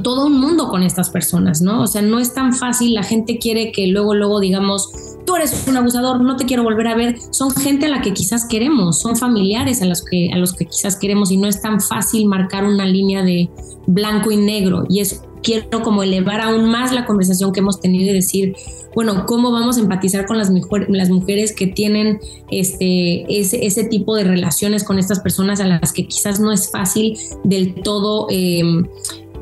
todo 0.03 0.27
un 0.27 0.39
mundo 0.39 0.67
con 0.67 0.83
estas 0.83 1.09
personas, 1.09 1.61
¿no? 1.61 1.81
O 1.81 1.87
sea, 1.87 2.01
no 2.01 2.19
es 2.19 2.33
tan 2.33 2.53
fácil, 2.53 2.93
la 2.93 3.03
gente 3.03 3.39
quiere 3.39 3.71
que 3.71 3.87
luego, 3.87 4.13
luego 4.13 4.39
digamos, 4.39 4.91
tú 5.25 5.35
eres 5.35 5.65
un 5.67 5.77
abusador, 5.77 6.21
no 6.21 6.35
te 6.35 6.45
quiero 6.45 6.63
volver 6.63 6.87
a 6.87 6.95
ver, 6.95 7.15
son 7.31 7.51
gente 7.51 7.87
a 7.87 7.89
la 7.89 8.01
que 8.01 8.13
quizás 8.13 8.45
queremos, 8.47 8.99
son 8.99 9.15
familiares 9.15 9.81
a 9.81 9.85
los 9.85 10.03
que, 10.03 10.29
a 10.31 10.37
los 10.37 10.53
que 10.53 10.65
quizás 10.65 10.97
queremos 10.97 11.31
y 11.31 11.37
no 11.37 11.47
es 11.47 11.61
tan 11.61 11.81
fácil 11.81 12.27
marcar 12.27 12.65
una 12.65 12.85
línea 12.85 13.23
de 13.23 13.49
blanco 13.87 14.31
y 14.31 14.37
negro 14.37 14.85
y 14.89 14.99
es 14.99 15.21
quiero 15.43 15.83
como 15.83 16.01
elevar 16.01 16.41
aún 16.41 16.65
más 16.65 16.91
la 16.91 17.05
conversación 17.05 17.51
que 17.51 17.59
hemos 17.59 17.79
tenido 17.79 18.09
y 18.09 18.13
decir, 18.13 18.55
bueno, 18.95 19.25
¿cómo 19.27 19.51
vamos 19.51 19.77
a 19.77 19.81
empatizar 19.81 20.25
con 20.25 20.37
las, 20.37 20.49
las 20.87 21.09
mujeres 21.09 21.53
que 21.53 21.67
tienen 21.67 22.19
este, 22.49 23.25
ese, 23.27 23.83
tipo 23.83 24.15
de 24.15 24.23
relaciones 24.23 24.83
con 24.83 24.97
estas 24.97 25.19
personas 25.19 25.59
a 25.59 25.67
las 25.67 25.91
que 25.91 26.07
quizás 26.07 26.39
no 26.39 26.51
es 26.51 26.71
fácil 26.71 27.17
del 27.43 27.75
todo 27.83 28.27
eh, 28.29 28.63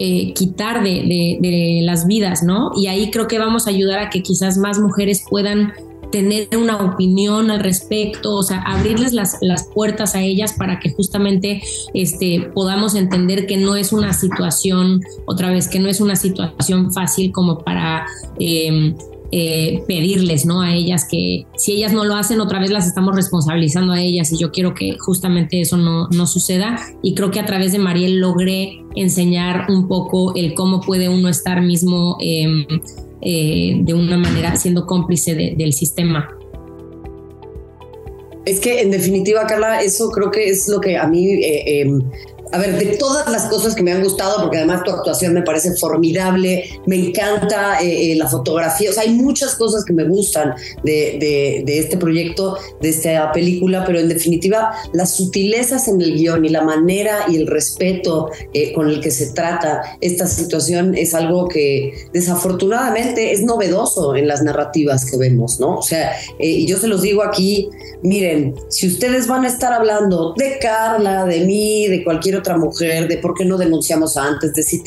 eh, 0.04 0.34
quitar 0.34 0.82
de, 0.84 1.80
las 1.84 2.08
vidas, 2.08 2.42
¿no? 2.42 2.72
Y 2.76 2.88
ahí 2.88 3.12
creo 3.12 3.28
que 3.28 3.38
vamos 3.38 3.68
a 3.68 3.70
ayudar 3.70 4.00
a 4.00 4.10
que 4.10 4.24
quizás 4.24 4.58
más 4.58 4.80
mujeres 4.80 5.24
puedan 5.30 5.74
tener 6.12 6.48
una 6.58 6.78
opinión 6.78 7.52
al 7.52 7.60
respecto, 7.60 8.36
o 8.36 8.42
sea, 8.42 8.64
abrirles 8.64 9.14
las, 9.14 9.38
puertas 9.76 10.16
a 10.16 10.24
ellas 10.24 10.54
para 10.54 10.80
que 10.80 10.90
justamente 10.90 11.62
este, 11.94 12.50
podamos 12.56 12.96
entender 12.96 13.46
que 13.46 13.58
no 13.58 13.76
es 13.76 13.94
una 13.94 14.12
situación, 14.14 15.02
otra 15.26 15.52
vez, 15.52 15.68
que 15.68 15.80
no 15.80 15.88
es 15.88 16.02
una 16.02 16.16
situación 16.16 16.92
fácil 16.92 17.32
como 17.32 17.60
para 17.60 18.08
em, 18.40 18.96
eh, 19.32 19.84
pedirles, 19.88 20.46
¿no? 20.46 20.62
A 20.62 20.74
ellas 20.74 21.06
que 21.10 21.46
si 21.56 21.72
ellas 21.74 21.94
no 21.94 22.04
lo 22.04 22.16
hacen, 22.16 22.42
otra 22.42 22.60
vez 22.60 22.70
las 22.70 22.86
estamos 22.86 23.16
responsabilizando 23.16 23.94
a 23.94 24.02
ellas 24.02 24.32
y 24.34 24.38
yo 24.38 24.52
quiero 24.52 24.74
que 24.74 24.98
justamente 25.00 25.62
eso 25.62 25.78
no, 25.78 26.08
no 26.10 26.28
suceda 26.28 26.78
y 27.02 27.16
creo 27.16 27.32
que 27.32 27.40
a 27.40 27.46
través 27.46 27.72
de 27.72 27.80
Mariel 27.80 28.20
logré 28.20 28.84
enseñar 28.96 29.68
un 29.70 29.88
poco 29.88 30.36
el 30.36 30.54
cómo 30.54 30.82
puede 30.82 31.08
uno 31.08 31.30
estar 31.30 31.62
mismo 31.62 32.18
em, 32.20 32.66
eh, 33.22 33.78
de 33.82 33.94
una 33.94 34.18
manera 34.18 34.56
siendo 34.56 34.86
cómplice 34.86 35.34
del 35.36 35.74
sistema. 35.74 36.30
Es 38.46 38.60
que 38.60 38.82
en 38.82 38.90
definitiva, 38.90 39.46
Carla, 39.46 39.82
eso 39.82 40.10
creo 40.10 40.32
que 40.32 40.50
es 40.50 40.68
lo 40.68 40.82
que 40.82 40.98
a 40.98 41.08
mí 41.08 41.26
eh, 41.26 41.82
em, 41.82 42.02
a 42.52 42.58
ver, 42.58 42.78
de 42.78 42.98
todas 42.98 43.30
las 43.30 43.46
cosas 43.46 43.76
que 43.76 43.84
me 43.84 43.92
han 43.92 44.04
gustado, 44.04 44.42
porque 44.42 44.58
además 44.58 44.84
tu 44.84 44.92
actuación 44.92 45.34
me 45.34 45.42
parece 45.42 45.76
formidable, 45.76 46.66
me 46.86 46.96
encanta 46.98 47.82
eh, 47.82 48.12
eh, 48.12 48.16
la 48.16 48.28
fotografía, 48.28 48.90
o 48.90 48.94
sea, 48.94 49.04
hay 49.04 49.12
muchas 49.12 49.56
cosas 49.56 49.86
que 49.86 49.94
me 49.94 50.04
gustan 50.04 50.54
de, 50.84 51.64
este 51.66 51.98
proyecto, 51.98 52.58
de 52.82 52.90
esta 52.90 53.32
película, 53.32 53.86
pero 53.86 54.00
en 54.00 54.10
definitiva, 54.10 54.72
las 54.94 55.12
sutilezas 55.12 55.88
en 55.88 56.02
el 56.02 56.16
guion 56.16 56.44
y 56.46 56.50
la 56.50 56.62
manera 56.62 57.26
y 57.30 57.38
el 57.38 57.48
respeto 57.48 58.30
eh, 58.54 58.74
con 58.74 58.90
el 58.90 59.02
que 59.02 59.12
se 59.12 59.32
trata 59.32 59.98
esta 60.02 60.28
situación 60.28 60.96
es 60.96 61.14
algo 61.14 61.48
que 61.48 62.08
desafortunadamente 62.14 63.32
es 63.32 63.44
novedoso 63.44 64.16
en 64.16 64.28
las 64.28 64.44
narrativas 64.44 65.10
que 65.10 65.18
vemos, 65.18 65.60
¿no? 65.60 65.78
O 65.78 65.84
sea, 65.84 66.14
y 66.40 66.66
yo 66.66 66.78
se 66.78 66.88
los 66.88 67.02
digo 67.02 67.24
aquí, 67.24 67.70
miren, 68.04 68.56
si 68.70 68.88
ustedes 68.88 69.28
van 69.28 69.46
a 69.46 69.48
estar 69.48 69.74
hablando 69.74 70.34
de 70.38 70.58
Carla, 70.60 71.26
de 71.26 71.46
mí, 71.46 71.88
de 71.88 72.04
cualquier 72.04 72.38
otra 72.38 72.58
mujer, 72.58 73.08
de 73.08 73.18
por 73.18 73.34
qué 73.34 73.46
no 73.46 73.58
denunciamos 73.58 74.18
antes, 74.18 74.54
de 74.54 74.64
si 74.64 74.82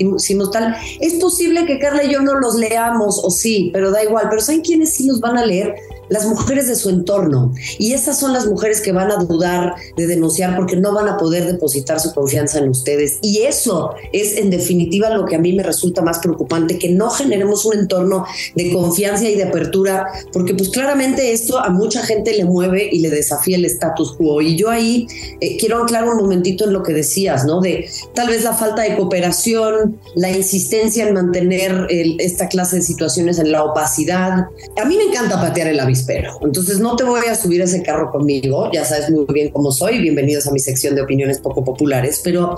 tal. 0.50 0.74
Es 1.00 1.14
posible 1.14 1.66
que 1.66 1.78
Carla 1.78 2.04
y 2.04 2.12
yo 2.12 2.20
no 2.20 2.34
los 2.34 2.56
leamos, 2.56 3.20
o 3.22 3.30
sí, 3.30 3.70
pero 3.72 3.90
da 3.90 4.02
igual. 4.02 4.26
Pero 4.30 4.42
¿saben 4.42 4.62
quiénes 4.62 4.94
sí 4.94 5.06
los 5.06 5.20
van 5.20 5.38
a 5.38 5.46
leer? 5.46 5.74
Las 6.14 6.26
mujeres 6.26 6.68
de 6.68 6.76
su 6.76 6.90
entorno. 6.90 7.52
Y 7.76 7.92
esas 7.92 8.20
son 8.20 8.32
las 8.32 8.46
mujeres 8.46 8.80
que 8.80 8.92
van 8.92 9.10
a 9.10 9.16
dudar 9.16 9.74
de 9.96 10.06
denunciar 10.06 10.54
porque 10.56 10.76
no 10.76 10.94
van 10.94 11.08
a 11.08 11.16
poder 11.16 11.44
depositar 11.44 11.98
su 11.98 12.14
confianza 12.14 12.58
en 12.58 12.68
ustedes. 12.68 13.18
Y 13.20 13.40
eso 13.40 13.94
es 14.12 14.36
en 14.36 14.48
definitiva 14.48 15.10
lo 15.10 15.24
que 15.24 15.34
a 15.34 15.40
mí 15.40 15.52
me 15.52 15.64
resulta 15.64 16.02
más 16.02 16.20
preocupante, 16.20 16.78
que 16.78 16.88
no 16.88 17.10
generemos 17.10 17.64
un 17.64 17.80
entorno 17.80 18.24
de 18.54 18.72
confianza 18.72 19.28
y 19.28 19.34
de 19.34 19.42
apertura, 19.42 20.06
porque 20.32 20.54
pues 20.54 20.68
claramente 20.68 21.32
esto 21.32 21.58
a 21.58 21.68
mucha 21.70 22.04
gente 22.04 22.32
le 22.32 22.44
mueve 22.44 22.88
y 22.92 23.00
le 23.00 23.10
desafía 23.10 23.56
el 23.56 23.64
status 23.64 24.14
quo. 24.14 24.40
Y 24.40 24.54
yo 24.54 24.70
ahí 24.70 25.08
eh, 25.40 25.56
quiero 25.58 25.82
anclar 25.82 26.08
un 26.08 26.16
momentito 26.16 26.64
en 26.64 26.72
lo 26.72 26.84
que 26.84 26.92
decías, 26.92 27.44
¿no? 27.44 27.60
De 27.60 27.90
tal 28.14 28.28
vez 28.28 28.44
la 28.44 28.54
falta 28.54 28.82
de 28.82 28.94
cooperación, 28.94 29.98
la 30.14 30.30
insistencia 30.30 31.08
en 31.08 31.14
mantener 31.14 31.88
esta 31.90 32.46
clase 32.46 32.76
de 32.76 32.82
situaciones 32.82 33.40
en 33.40 33.50
la 33.50 33.64
opacidad. 33.64 34.46
A 34.80 34.84
mí 34.84 34.96
me 34.96 35.04
encanta 35.04 35.40
patear 35.40 35.66
el 35.66 35.80
aviso 35.80 36.03
espero. 36.04 36.38
Entonces 36.42 36.80
no 36.80 36.96
te 36.96 37.04
voy 37.04 37.26
a 37.30 37.34
subir 37.34 37.62
ese 37.62 37.82
carro 37.82 38.10
conmigo, 38.10 38.70
ya 38.72 38.84
sabes 38.84 39.10
muy 39.10 39.24
bien 39.32 39.50
cómo 39.50 39.72
soy, 39.72 40.00
bienvenidos 40.00 40.46
a 40.46 40.52
mi 40.52 40.60
sección 40.60 40.94
de 40.94 41.00
opiniones 41.00 41.38
poco 41.38 41.64
populares, 41.64 42.20
pero 42.22 42.56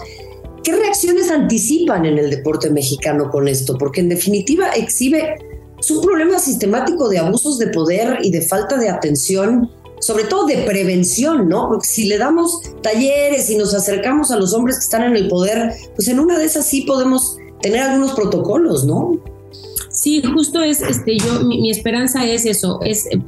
¿qué 0.65 0.75
reacciones 0.75 1.31
anticipan 1.31 2.07
en 2.07 2.19
el 2.19 2.29
deporte 2.29 2.71
mexicano 2.71 3.31
con 3.31 3.47
esto? 3.47 3.79
Porque 3.79 4.01
en 4.01 4.09
definitiva 4.09 4.71
exhibe 4.71 5.37
un 5.89 6.01
problema 6.01 6.41
sistemático 6.41 7.09
de 7.09 7.19
abusos 7.19 7.59
de 7.59 7.69
poder 7.69 8.19
y 8.23 8.33
de 8.33 8.43
falta 8.43 8.77
de 8.79 8.89
atención 8.89 9.71
sobre 10.01 10.25
todo 10.25 10.45
de 10.47 10.59
prevención, 10.59 11.49
¿no? 11.49 11.69
Porque 11.69 11.87
si 11.87 12.05
le 12.07 12.19
damos 12.19 12.61
talleres 12.83 13.49
y 13.49 13.57
nos 13.57 13.75
acercamos 13.75 14.31
a 14.31 14.37
los 14.37 14.53
hombres 14.53 14.77
que 14.77 14.83
están 14.83 15.05
en 15.05 15.17
el 15.17 15.29
poder, 15.29 15.73
pues 15.95 16.09
en 16.09 16.21
una 16.21 16.39
de 16.39 16.45
esas 16.45 16.67
sí 16.67 16.83
podemos 16.83 17.39
tener 17.63 17.81
algunos 17.81 18.13
protocolos, 18.13 18.85
¿no? 18.85 19.19
Sí, 19.97 20.23
justo 20.23 20.61
es, 20.61 20.83
este, 20.83 21.17
yo, 21.17 21.41
mi, 21.41 21.71
esperanza 21.71 22.27
es 22.27 22.45
eso, 22.45 22.81
es, 22.83 23.07
eh, 23.07 23.19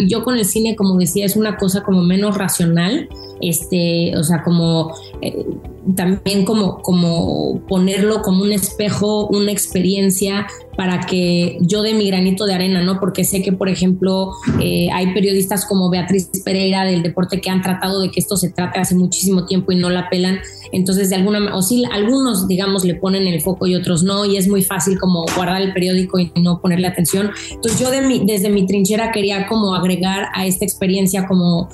yo 0.00 0.24
con 0.24 0.36
el 0.36 0.44
cine, 0.44 0.74
como 0.74 0.98
decía, 0.98 1.24
es 1.24 1.36
una 1.36 1.56
cosa 1.56 1.84
como 1.84 2.02
menos 2.02 2.36
racional, 2.36 3.08
este, 3.40 4.16
o 4.16 4.24
sea, 4.24 4.42
como 4.42 4.92
eh, 5.22 5.46
también 5.94 6.44
como, 6.44 6.82
como 6.82 7.60
ponerlo 7.68 8.22
como 8.22 8.42
un 8.42 8.52
espejo, 8.52 9.26
una 9.28 9.52
experiencia 9.52 10.46
para 10.76 11.00
que 11.00 11.58
yo 11.60 11.82
dé 11.82 11.92
mi 11.92 12.06
granito 12.06 12.46
de 12.46 12.54
arena, 12.54 12.82
¿no? 12.82 13.00
Porque 13.00 13.24
sé 13.24 13.42
que, 13.42 13.52
por 13.52 13.68
ejemplo, 13.68 14.30
eh, 14.62 14.88
hay 14.92 15.12
periodistas 15.12 15.66
como 15.66 15.90
Beatriz 15.90 16.30
Pereira 16.44 16.84
del 16.84 17.02
deporte 17.02 17.40
que 17.40 17.50
han 17.50 17.62
tratado 17.62 18.00
de 18.00 18.10
que 18.10 18.20
esto 18.20 18.36
se 18.36 18.50
trate 18.50 18.78
hace 18.78 18.94
muchísimo 18.94 19.44
tiempo 19.44 19.72
y 19.72 19.76
no 19.76 19.90
la 19.90 20.08
pelan. 20.08 20.38
Entonces, 20.70 21.10
de 21.10 21.16
alguna 21.16 21.56
o 21.56 21.62
sí, 21.62 21.84
algunos, 21.90 22.46
digamos, 22.46 22.84
le 22.84 22.94
ponen 22.94 23.26
el 23.26 23.40
foco 23.40 23.66
y 23.66 23.74
otros 23.74 24.04
no, 24.04 24.24
y 24.24 24.36
es 24.36 24.48
muy 24.48 24.62
fácil 24.62 25.00
como 25.00 25.24
guardar 25.34 25.62
el 25.62 25.72
periódico 25.72 26.20
y 26.20 26.30
no 26.40 26.60
ponerle 26.60 26.86
atención. 26.86 27.30
Entonces, 27.50 27.80
yo 27.80 27.90
de 27.90 28.02
mi, 28.02 28.24
desde 28.24 28.48
mi 28.48 28.64
trinchera 28.64 29.10
quería 29.10 29.48
como 29.48 29.74
agregar 29.74 30.26
a 30.32 30.46
esta 30.46 30.64
experiencia 30.64 31.26
como 31.26 31.68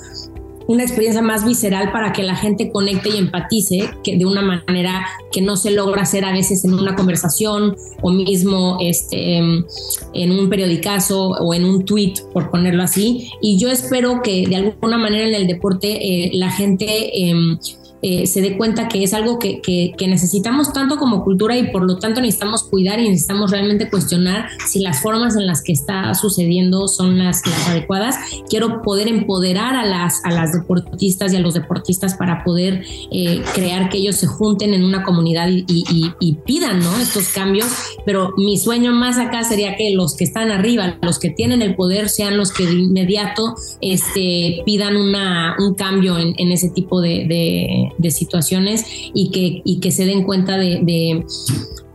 una 0.67 0.83
experiencia 0.83 1.21
más 1.21 1.45
visceral 1.45 1.91
para 1.91 2.11
que 2.13 2.23
la 2.23 2.35
gente 2.35 2.71
conecte 2.71 3.09
y 3.09 3.17
empatice 3.17 3.89
que 4.03 4.17
de 4.17 4.25
una 4.25 4.41
manera 4.41 5.05
que 5.31 5.41
no 5.41 5.57
se 5.57 5.71
logra 5.71 6.03
hacer 6.03 6.25
a 6.25 6.31
veces 6.31 6.65
en 6.65 6.73
una 6.73 6.95
conversación 6.95 7.75
o 8.01 8.11
mismo 8.11 8.77
este, 8.81 9.37
en 9.37 10.31
un 10.31 10.49
periodicazo 10.49 11.29
o 11.29 11.53
en 11.53 11.65
un 11.65 11.85
tweet, 11.85 12.13
por 12.33 12.49
ponerlo 12.49 12.83
así. 12.83 13.29
Y 13.41 13.57
yo 13.57 13.69
espero 13.69 14.21
que 14.23 14.47
de 14.47 14.55
alguna 14.55 14.97
manera 14.97 15.27
en 15.27 15.35
el 15.35 15.47
deporte 15.47 16.25
eh, 16.25 16.31
la 16.33 16.51
gente 16.51 17.29
em, 17.29 17.57
eh, 18.01 18.27
se 18.27 18.41
dé 18.41 18.57
cuenta 18.57 18.87
que 18.87 19.03
es 19.03 19.13
algo 19.13 19.39
que, 19.39 19.61
necesitamos 20.05 20.71
tanto 20.71 20.97
como 20.97 21.23
cultura 21.23 21.57
y 21.57 21.71
por 21.71 21.83
lo 21.83 21.97
tanto 21.97 22.21
necesitamos 22.21 22.63
cuidar 22.63 22.99
y 22.99 23.09
necesitamos 23.09 23.49
realmente 23.49 23.89
cuestionar 23.89 24.47
si 24.67 24.79
las 24.79 25.01
formas 25.01 25.35
en 25.35 25.47
las 25.47 25.63
que 25.63 25.71
está 25.73 26.13
sucediendo 26.13 26.87
son 26.87 27.17
las, 27.17 27.41
adecuadas. 27.67 28.15
Quiero 28.49 28.81
poder 28.81 29.07
empoderar 29.07 29.75
a 29.75 29.85
las, 29.85 30.23
a 30.23 30.31
las 30.31 30.53
deportistas 30.53 31.33
y 31.33 31.37
a 31.37 31.39
los 31.39 31.55
deportistas 31.55 32.15
para 32.15 32.43
poder 32.43 32.83
eh, 33.11 33.41
crear 33.53 33.89
que 33.89 33.97
ellos 33.97 34.15
se 34.17 34.27
junten 34.27 34.73
en 34.73 34.83
una 34.83 35.03
comunidad 35.03 35.47
y, 35.49 36.35
pidan 36.45 36.79
¿no? 36.79 36.95
estos 36.97 37.29
cambios, 37.29 37.67
pero 38.05 38.33
mi 38.37 38.57
sueño 38.57 38.93
más 38.93 39.17
acá 39.17 39.43
sería 39.43 39.75
que 39.75 39.89
los 39.91 40.15
que 40.15 40.25
están 40.25 40.51
arriba, 40.51 40.97
los 41.01 41.17
que 41.17 41.29
tienen 41.29 41.61
el 41.61 41.75
poder, 41.75 42.09
sean 42.09 42.37
los 42.37 42.51
que 42.51 42.65
de 42.65 42.73
inmediato 42.73 43.55
este, 43.81 44.61
pidan 44.65 44.95
una, 44.95 45.55
un 45.57 45.73
cambio 45.73 46.17
en, 46.19 46.51
ese 46.51 46.69
tipo 46.69 47.01
de 47.01 47.84
situaciones 48.09 48.85
y 49.13 49.31
que, 49.31 49.61
y 49.63 49.79
que 49.79 49.91
se 49.91 50.05
den 50.05 50.23
cuenta 50.23 50.57
de, 50.57 51.25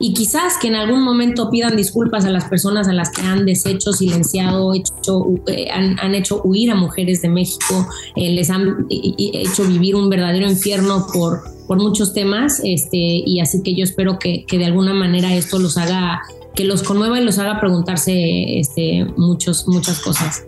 y 0.02 0.14
quizás 0.14 0.54
que 0.60 0.68
en 0.68 0.76
algún 0.76 1.02
momento 1.02 1.50
pidan 1.50 1.76
disculpas 1.76 2.24
a 2.24 2.30
las 2.30 2.46
personas 2.46 2.88
a 2.88 2.94
las 2.94 3.10
que 3.10 3.20
han 3.20 3.44
deshecho, 3.44 3.92
silenciado, 3.92 4.72
hecho, 4.74 5.26
eh, 5.46 5.68
han, 5.70 6.14
hecho 6.14 6.40
huir 6.42 6.70
a 6.70 6.74
mujeres 6.74 7.20
de 7.20 7.28
México, 7.28 7.86
eh, 8.16 8.32
les 8.32 8.48
han 8.48 8.86
hecho 8.88 9.64
vivir 9.64 9.94
un 9.96 10.08
verdadero 10.08 10.48
infierno 10.48 11.06
por, 11.12 11.42
por 11.66 11.78
muchos 11.78 12.14
temas, 12.14 12.62
este, 12.64 12.96
y 12.96 13.40
así 13.40 13.62
que 13.62 13.74
yo 13.74 13.84
espero 13.84 14.18
que, 14.18 14.46
que 14.46 14.56
de 14.56 14.64
alguna 14.64 14.94
manera 14.94 15.34
esto 15.34 15.58
los 15.58 15.76
haga, 15.76 16.22
que 16.54 16.64
los 16.64 16.82
conmueva 16.82 17.20
y 17.20 17.24
los 17.24 17.38
haga 17.38 17.60
preguntarse 17.60 18.58
este, 18.58 19.04
muchos, 19.18 19.68
muchas 19.68 20.00
cosas. 20.00 20.46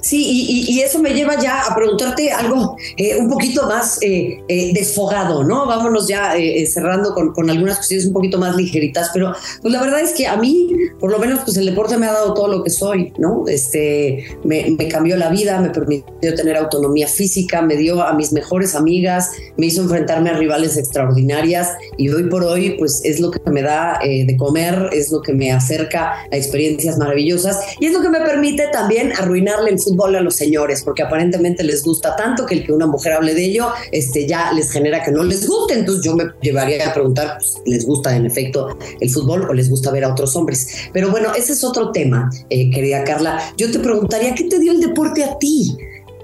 Sí, 0.00 0.66
y, 0.68 0.80
eso 0.80 0.98
me 0.98 1.14
lleva 1.14 1.40
ya 1.40 1.62
a 1.62 1.74
preguntarte 1.74 2.30
algo 2.30 2.76
eh, 2.96 3.16
un 3.16 3.28
poquito 3.28 3.66
más 3.66 3.98
eh, 4.02 4.38
eh, 4.48 4.72
desfogado, 4.74 5.42
¿no? 5.42 5.66
Vámonos 5.66 6.06
ya 6.06 6.34
cerrando 6.66 7.14
con, 7.14 7.50
algunas 7.50 7.76
cuestiones 7.76 8.06
un 8.06 8.12
poquito 8.12 8.38
más 8.38 8.54
ligeritas, 8.56 9.10
pero 9.12 9.32
pues 9.62 9.72
la 9.72 9.80
verdad 9.80 10.00
es 10.00 10.12
que 10.12 10.26
a 10.26 10.36
mí, 10.36 10.68
por 11.00 11.10
lo 11.10 11.18
menos, 11.18 11.40
pues 11.44 11.56
el 11.56 11.66
deporte 11.66 11.96
me 11.96 12.06
ha 12.06 12.12
dado 12.12 12.34
todo 12.34 12.48
lo 12.48 12.62
que 12.62 12.70
soy, 12.70 13.12
¿no? 13.18 13.44
Este, 13.48 14.24
me, 14.44 14.76
cambió 14.88 15.16
la 15.16 15.30
vida, 15.30 15.60
me 15.60 15.70
permitió 15.70 16.34
tener 16.34 16.56
autonomía 16.56 17.08
física, 17.08 17.62
me 17.62 17.76
dio 17.76 18.02
a 18.02 18.12
mis 18.12 18.32
mejores 18.32 18.74
amigas, 18.74 19.30
me 19.56 19.66
hizo 19.66 19.82
enfrentarme 19.82 20.30
a 20.30 20.34
rivales 20.34 20.76
extraordinarias 20.76 21.72
y 21.96 22.10
hoy 22.10 22.24
por 22.24 22.44
hoy, 22.44 22.76
pues 22.78 23.00
es 23.04 23.20
lo 23.20 23.30
que 23.30 23.40
me 23.50 23.62
da 23.62 23.98
de 24.02 24.36
comer, 24.36 24.90
es 24.92 25.10
lo 25.10 25.22
que 25.22 25.32
me 25.32 25.52
acerca 25.52 26.12
a 26.30 26.36
experiencias 26.36 26.98
maravillosas 26.98 27.58
y 27.80 27.86
es 27.86 27.92
lo 27.92 28.00
que 28.00 28.10
me 28.10 28.20
permite 28.20 28.68
también 28.68 29.12
arruinar 29.18 29.63
el 29.68 29.78
fútbol 29.78 30.16
a 30.16 30.20
los 30.20 30.34
señores, 30.34 30.82
porque 30.82 31.02
aparentemente 31.02 31.62
les 31.64 31.82
gusta 31.82 32.16
tanto 32.16 32.46
que 32.46 32.54
el 32.54 32.66
que 32.66 32.72
una 32.72 32.86
mujer 32.86 33.14
hable 33.14 33.34
de 33.34 33.44
ello, 33.44 33.68
este, 33.92 34.26
ya 34.26 34.52
les 34.52 34.70
genera 34.70 35.02
que 35.02 35.10
no 35.10 35.22
les 35.22 35.46
guste. 35.46 35.74
Entonces 35.74 36.04
yo 36.04 36.14
me 36.14 36.24
llevaría 36.42 36.88
a 36.88 36.92
preguntar, 36.92 37.38
pues, 37.38 37.54
¿les 37.66 37.86
gusta 37.86 38.16
en 38.16 38.26
efecto 38.26 38.76
el 39.00 39.10
fútbol 39.10 39.46
o 39.48 39.52
les 39.52 39.70
gusta 39.70 39.90
ver 39.90 40.04
a 40.04 40.12
otros 40.12 40.34
hombres? 40.36 40.66
Pero 40.92 41.10
bueno, 41.10 41.32
ese 41.34 41.52
es 41.52 41.64
otro 41.64 41.92
tema, 41.92 42.30
eh, 42.50 42.70
querida 42.70 43.04
Carla. 43.04 43.40
Yo 43.56 43.70
te 43.70 43.78
preguntaría, 43.78 44.34
¿qué 44.34 44.44
te 44.44 44.58
dio 44.58 44.72
el 44.72 44.80
deporte 44.80 45.24
a 45.24 45.38
ti? 45.38 45.76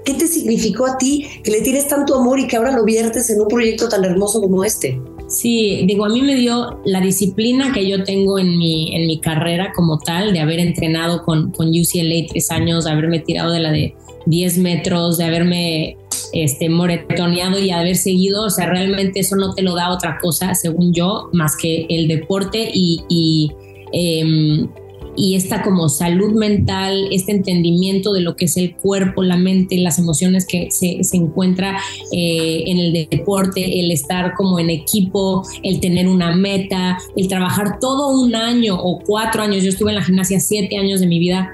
¿Qué 0.03 0.15
te 0.15 0.27
significó 0.27 0.87
a 0.87 0.97
ti 0.97 1.27
que 1.43 1.51
le 1.51 1.61
tienes 1.61 1.87
tanto 1.87 2.15
amor 2.15 2.39
y 2.39 2.47
que 2.47 2.57
ahora 2.57 2.71
lo 2.71 2.83
viertes 2.83 3.29
en 3.29 3.39
un 3.39 3.47
proyecto 3.47 3.87
tan 3.87 4.03
hermoso 4.03 4.41
como 4.41 4.63
este? 4.63 4.99
Sí, 5.31 5.83
digo, 5.85 6.03
a 6.03 6.09
mí 6.09 6.21
me 6.21 6.35
dio 6.35 6.81
la 6.83 6.99
disciplina 6.99 7.71
que 7.71 7.87
yo 7.87 8.03
tengo 8.03 8.37
en 8.37 8.57
mi, 8.57 8.93
en 8.93 9.07
mi 9.07 9.21
carrera 9.21 9.71
como 9.73 9.97
tal, 9.97 10.33
de 10.33 10.41
haber 10.41 10.59
entrenado 10.59 11.23
con, 11.23 11.51
con 11.51 11.69
UCLA 11.69 12.27
tres 12.29 12.51
años, 12.51 12.83
de 12.83 12.91
haberme 12.91 13.19
tirado 13.19 13.53
de 13.53 13.61
la 13.61 13.71
de 13.71 13.95
10 14.25 14.57
metros, 14.57 15.17
de 15.17 15.23
haberme 15.23 15.97
este, 16.33 16.67
moretoneado 16.67 17.59
y 17.59 17.71
haber 17.71 17.95
seguido, 17.95 18.43
o 18.43 18.49
sea, 18.49 18.67
realmente 18.67 19.21
eso 19.21 19.37
no 19.37 19.53
te 19.53 19.61
lo 19.61 19.73
da 19.73 19.89
otra 19.91 20.19
cosa, 20.21 20.53
según 20.53 20.93
yo, 20.93 21.29
más 21.31 21.55
que 21.55 21.85
el 21.89 22.09
deporte 22.09 22.69
y, 22.73 23.01
y 23.07 23.51
em, 23.93 24.67
y 25.15 25.35
esta 25.35 25.61
como 25.61 25.89
salud 25.89 26.31
mental, 26.33 27.07
este 27.11 27.31
entendimiento 27.31 28.13
de 28.13 28.21
lo 28.21 28.35
que 28.35 28.45
es 28.45 28.57
el 28.57 28.75
cuerpo, 28.75 29.23
la 29.23 29.37
mente, 29.37 29.77
las 29.77 29.99
emociones 29.99 30.45
que 30.45 30.71
se, 30.71 31.03
se 31.03 31.17
encuentra 31.17 31.77
eh, 32.11 32.63
en 32.67 32.79
el 32.79 33.07
deporte, 33.09 33.79
el 33.79 33.91
estar 33.91 34.33
como 34.35 34.59
en 34.59 34.69
equipo, 34.69 35.43
el 35.63 35.79
tener 35.79 36.07
una 36.07 36.35
meta, 36.35 36.97
el 37.15 37.27
trabajar 37.27 37.79
todo 37.79 38.19
un 38.19 38.35
año 38.35 38.75
o 38.75 38.99
cuatro 38.99 39.41
años, 39.43 39.63
yo 39.63 39.69
estuve 39.69 39.91
en 39.91 39.95
la 39.95 40.03
gimnasia 40.03 40.39
siete 40.39 40.77
años 40.77 40.99
de 40.99 41.07
mi 41.07 41.19
vida. 41.19 41.53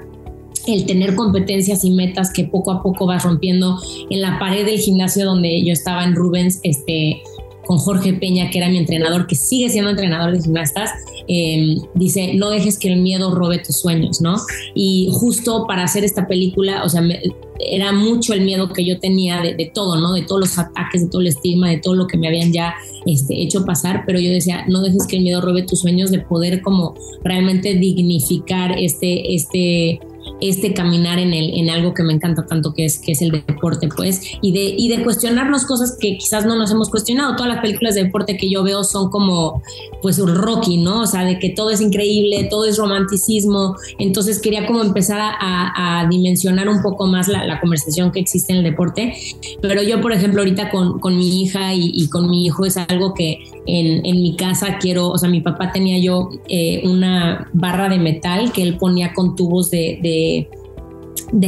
El 0.66 0.84
tener 0.84 1.14
competencias 1.14 1.82
y 1.82 1.90
metas 1.90 2.30
que 2.30 2.44
poco 2.44 2.70
a 2.70 2.82
poco 2.82 3.06
vas 3.06 3.24
rompiendo 3.24 3.78
en 4.10 4.20
la 4.20 4.38
pared 4.38 4.66
del 4.66 4.78
gimnasio 4.78 5.24
donde 5.24 5.64
yo 5.64 5.72
estaba 5.72 6.04
en 6.04 6.14
Rubens, 6.14 6.60
este, 6.62 7.22
con 7.68 7.76
Jorge 7.76 8.14
Peña, 8.14 8.50
que 8.50 8.58
era 8.58 8.70
mi 8.70 8.78
entrenador, 8.78 9.26
que 9.26 9.36
sigue 9.36 9.68
siendo 9.68 9.90
entrenador 9.90 10.32
de 10.32 10.42
gimnastas, 10.42 10.90
em, 11.28 11.76
dice, 11.94 12.32
no 12.34 12.48
dejes 12.48 12.78
que 12.78 12.88
el 12.88 13.00
miedo 13.02 13.30
robe 13.30 13.58
tus 13.58 13.76
sueños, 13.76 14.22
¿no? 14.22 14.36
Y 14.74 15.10
justo 15.12 15.66
para 15.68 15.84
hacer 15.84 16.02
esta 16.02 16.26
película, 16.26 16.82
o 16.82 16.88
sea, 16.88 17.02
era 17.60 17.92
mucho 17.92 18.32
el 18.32 18.40
miedo 18.40 18.72
que 18.72 18.86
yo 18.86 18.98
tenía 18.98 19.42
de, 19.42 19.70
todo, 19.74 20.00
¿no? 20.00 20.14
De 20.14 20.22
todos 20.22 20.40
los 20.40 20.58
ataques, 20.58 21.02
de 21.02 21.08
todo 21.08 21.20
el 21.20 21.26
estigma, 21.26 21.68
de 21.68 21.76
todo 21.76 21.94
lo 21.94 22.06
que 22.06 22.16
me 22.16 22.26
habían 22.26 22.54
ya 22.54 22.74
este, 23.04 23.42
hecho 23.42 23.66
pasar, 23.66 24.04
pero 24.06 24.18
yo 24.18 24.30
decía, 24.30 24.64
no 24.66 24.80
dejes 24.80 25.06
que 25.06 25.16
el 25.16 25.22
miedo 25.22 25.42
robe 25.42 25.62
tus 25.62 25.80
sueños 25.80 26.10
de 26.10 26.20
poder 26.20 26.62
como 26.62 26.94
realmente 27.22 27.74
dignificar 27.74 28.78
este, 28.78 29.34
este 29.34 30.00
este 30.40 30.74
caminar 30.74 31.18
en, 31.18 31.32
el, 31.32 31.52
en 31.54 31.70
algo 31.70 31.94
que 31.94 32.02
me 32.02 32.12
encanta 32.12 32.46
tanto 32.46 32.72
que 32.72 32.84
es, 32.84 32.98
que 32.98 33.12
es 33.12 33.22
el 33.22 33.30
deporte, 33.30 33.88
pues, 33.94 34.22
y 34.40 34.52
de, 34.52 34.74
y 34.76 34.88
de 34.88 35.02
cuestionarnos 35.02 35.64
cosas 35.64 35.96
que 35.98 36.16
quizás 36.16 36.46
no 36.46 36.56
nos 36.56 36.70
hemos 36.70 36.90
cuestionado. 36.90 37.36
Todas 37.36 37.52
las 37.52 37.60
películas 37.60 37.94
de 37.94 38.04
deporte 38.04 38.36
que 38.36 38.48
yo 38.48 38.62
veo 38.62 38.84
son 38.84 39.10
como, 39.10 39.62
pues, 40.02 40.18
un 40.18 40.34
Rocky, 40.34 40.78
¿no? 40.78 41.02
O 41.02 41.06
sea, 41.06 41.24
de 41.24 41.38
que 41.38 41.50
todo 41.50 41.70
es 41.70 41.80
increíble, 41.80 42.46
todo 42.50 42.64
es 42.64 42.78
romanticismo. 42.78 43.76
Entonces 43.98 44.40
quería 44.40 44.66
como 44.66 44.82
empezar 44.82 45.18
a, 45.20 46.06
dimensionar 46.10 46.68
un 46.68 46.82
poco 46.82 47.06
más 47.06 47.28
la, 47.28 47.60
conversación 47.60 48.12
que 48.12 48.20
existe 48.20 48.52
en 48.52 48.58
el 48.58 48.64
deporte. 48.64 49.14
Pero 49.60 49.82
yo, 49.82 50.00
por 50.00 50.12
ejemplo, 50.12 50.40
ahorita 50.40 50.70
con, 50.70 51.00
con 51.00 51.18
mi 51.18 51.42
hija 51.42 51.74
y, 51.74 52.08
con 52.08 52.30
mi 52.30 52.46
hijo 52.46 52.64
es 52.64 52.76
algo 52.76 53.14
que 53.14 53.38
en, 53.66 54.06
en, 54.06 54.22
mi 54.22 54.36
casa 54.36 54.78
quiero, 54.78 55.08
o 55.08 55.18
sea, 55.18 55.28
mi 55.28 55.40
papá 55.40 55.72
tenía 55.72 55.98
yo 55.98 56.30
eh, 56.48 56.82
una 56.84 57.48
barra 57.52 57.88
de 57.88 57.98
metal 57.98 58.52
que 58.52 58.62
él 58.62 58.78
ponía 58.78 59.12
con 59.12 59.36
tubos 59.36 59.70
de 59.70 59.98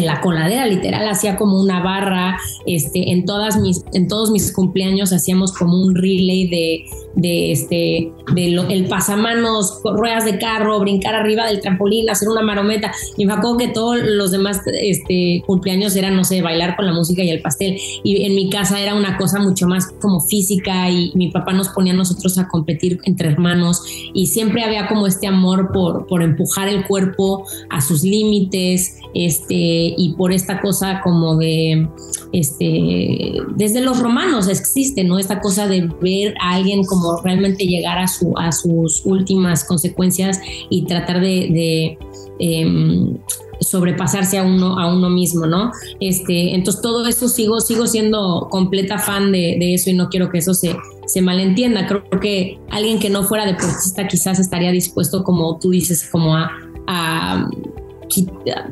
la 0.01 0.21
coladera, 0.21 0.67
literal, 0.67 1.09
hacía 1.09 1.37
como 1.37 1.61
una 1.61 1.83
barra, 1.83 2.39
este, 2.67 3.13
en 3.13 3.25
todas 3.25 3.59
mis, 3.59 3.85
en 3.93 4.09
todos 4.09 4.31
mis 4.31 4.53
cumpleaños 4.53 5.13
hacíamos 5.13 5.53
como 5.53 5.81
un 5.81 5.95
relay 5.95 6.49
de, 6.49 6.85
de 7.15 7.53
este, 7.53 8.13
de 8.35 8.47
el 8.69 8.87
pasamanos, 8.87 9.81
ruedas 9.85 10.25
de 10.25 10.39
carro, 10.39 10.79
brincar 10.81 11.15
arriba 11.15 11.47
del 11.47 11.61
trampolín, 11.61 12.09
hacer 12.11 12.29
una 12.29 12.43
marometa. 12.43 12.93
Y 13.17 13.27
me 13.27 13.33
acuerdo 13.33 13.59
que 13.59 13.69
todos 13.69 13.99
los 14.03 14.31
demás 14.31 14.61
este, 14.81 15.43
cumpleaños 15.47 15.97
eran, 15.97 16.17
no 16.17 16.25
sé, 16.25 16.43
bailar 16.43 16.77
con 16.77 16.87
la 16.87 16.93
música 16.93 17.23
y 17.23 17.31
el 17.31 17.43
pastel. 17.43 17.79
Y 18.05 18.25
en 18.25 18.35
mi 18.35 18.51
casa 18.51 18.81
era 18.81 18.95
una 18.95 19.17
cosa 19.17 19.41
mucho 19.41 19.67
más 19.67 19.89
como 20.01 20.21
física 20.21 20.91
y 20.91 21.13
mi 21.15 21.31
papá 21.31 21.53
nos 21.53 21.69
ponía 21.69 21.93
a 21.93 21.97
nosotros 21.97 22.39
a 22.39 22.49
competir 22.49 22.99
entre 23.05 23.29
hermanos 23.29 23.83
y 24.15 24.27
siempre 24.27 24.63
había 24.63 24.87
como 24.89 25.07
este 25.07 25.27
amor 25.27 25.73
por, 25.73 26.07
por 26.07 26.23
empujar 26.23 26.69
el 26.69 26.87
cuerpo 26.87 27.47
a 27.69 27.81
sus 27.81 28.03
límites, 28.03 28.97
este, 29.15 29.95
y 29.97 30.15
por 30.17 30.33
esta 30.33 30.61
cosa 30.61 31.01
como 31.03 31.37
de, 31.37 31.89
este, 32.33 33.33
desde 33.57 33.81
los 33.81 33.99
romanos 34.01 34.49
existe, 34.49 35.05
¿no? 35.05 35.19
Esta 35.19 35.41
cosa 35.41 35.67
de 35.67 35.89
ver 36.01 36.35
a 36.41 36.55
alguien 36.55 36.85
como 36.85 37.21
realmente 37.23 37.67
llegar 37.67 37.99
a, 37.99 38.07
su, 38.07 38.35
a 38.37 38.53
sus 38.53 39.05
últimas 39.05 39.65
consecuencias 39.65 40.41
y 40.69 40.85
tratar 40.85 41.21
de, 41.21 41.99
em, 42.39 43.19
sobrepasarse 43.61 44.39
a 44.39 44.43
uno, 44.43 44.79
a 44.79 44.93
uno 44.93 45.11
mismo, 45.11 45.47
¿no? 45.47 45.73
Este, 46.01 46.55
entonces 46.55 46.81
todo 46.81 47.07
eso 47.07 47.29
sigo, 47.29 47.61
sigo 47.61 47.87
siendo 47.87 48.49
completa 48.51 48.99
fan 48.99 49.33
de, 49.33 49.75
eso 49.75 49.91
y 49.91 49.95
no 49.95 50.09
quiero 50.09 50.31
que 50.31 50.39
eso 50.39 50.55
se, 50.55 50.77
se 51.07 51.21
malentienda. 51.21 51.87
Creo 51.87 52.21
que 52.21 52.59
alguien 52.71 52.99
que 52.99 53.11
no 53.11 53.25
fuera 53.25 53.45
deportista 53.45 54.07
quizás 54.07 54.39
estaría 54.39 54.71
dispuesto, 54.71 55.25
como 55.25 55.59
tú 55.59 55.71
dices, 55.71 56.09
como 56.11 56.37
a 56.37 56.51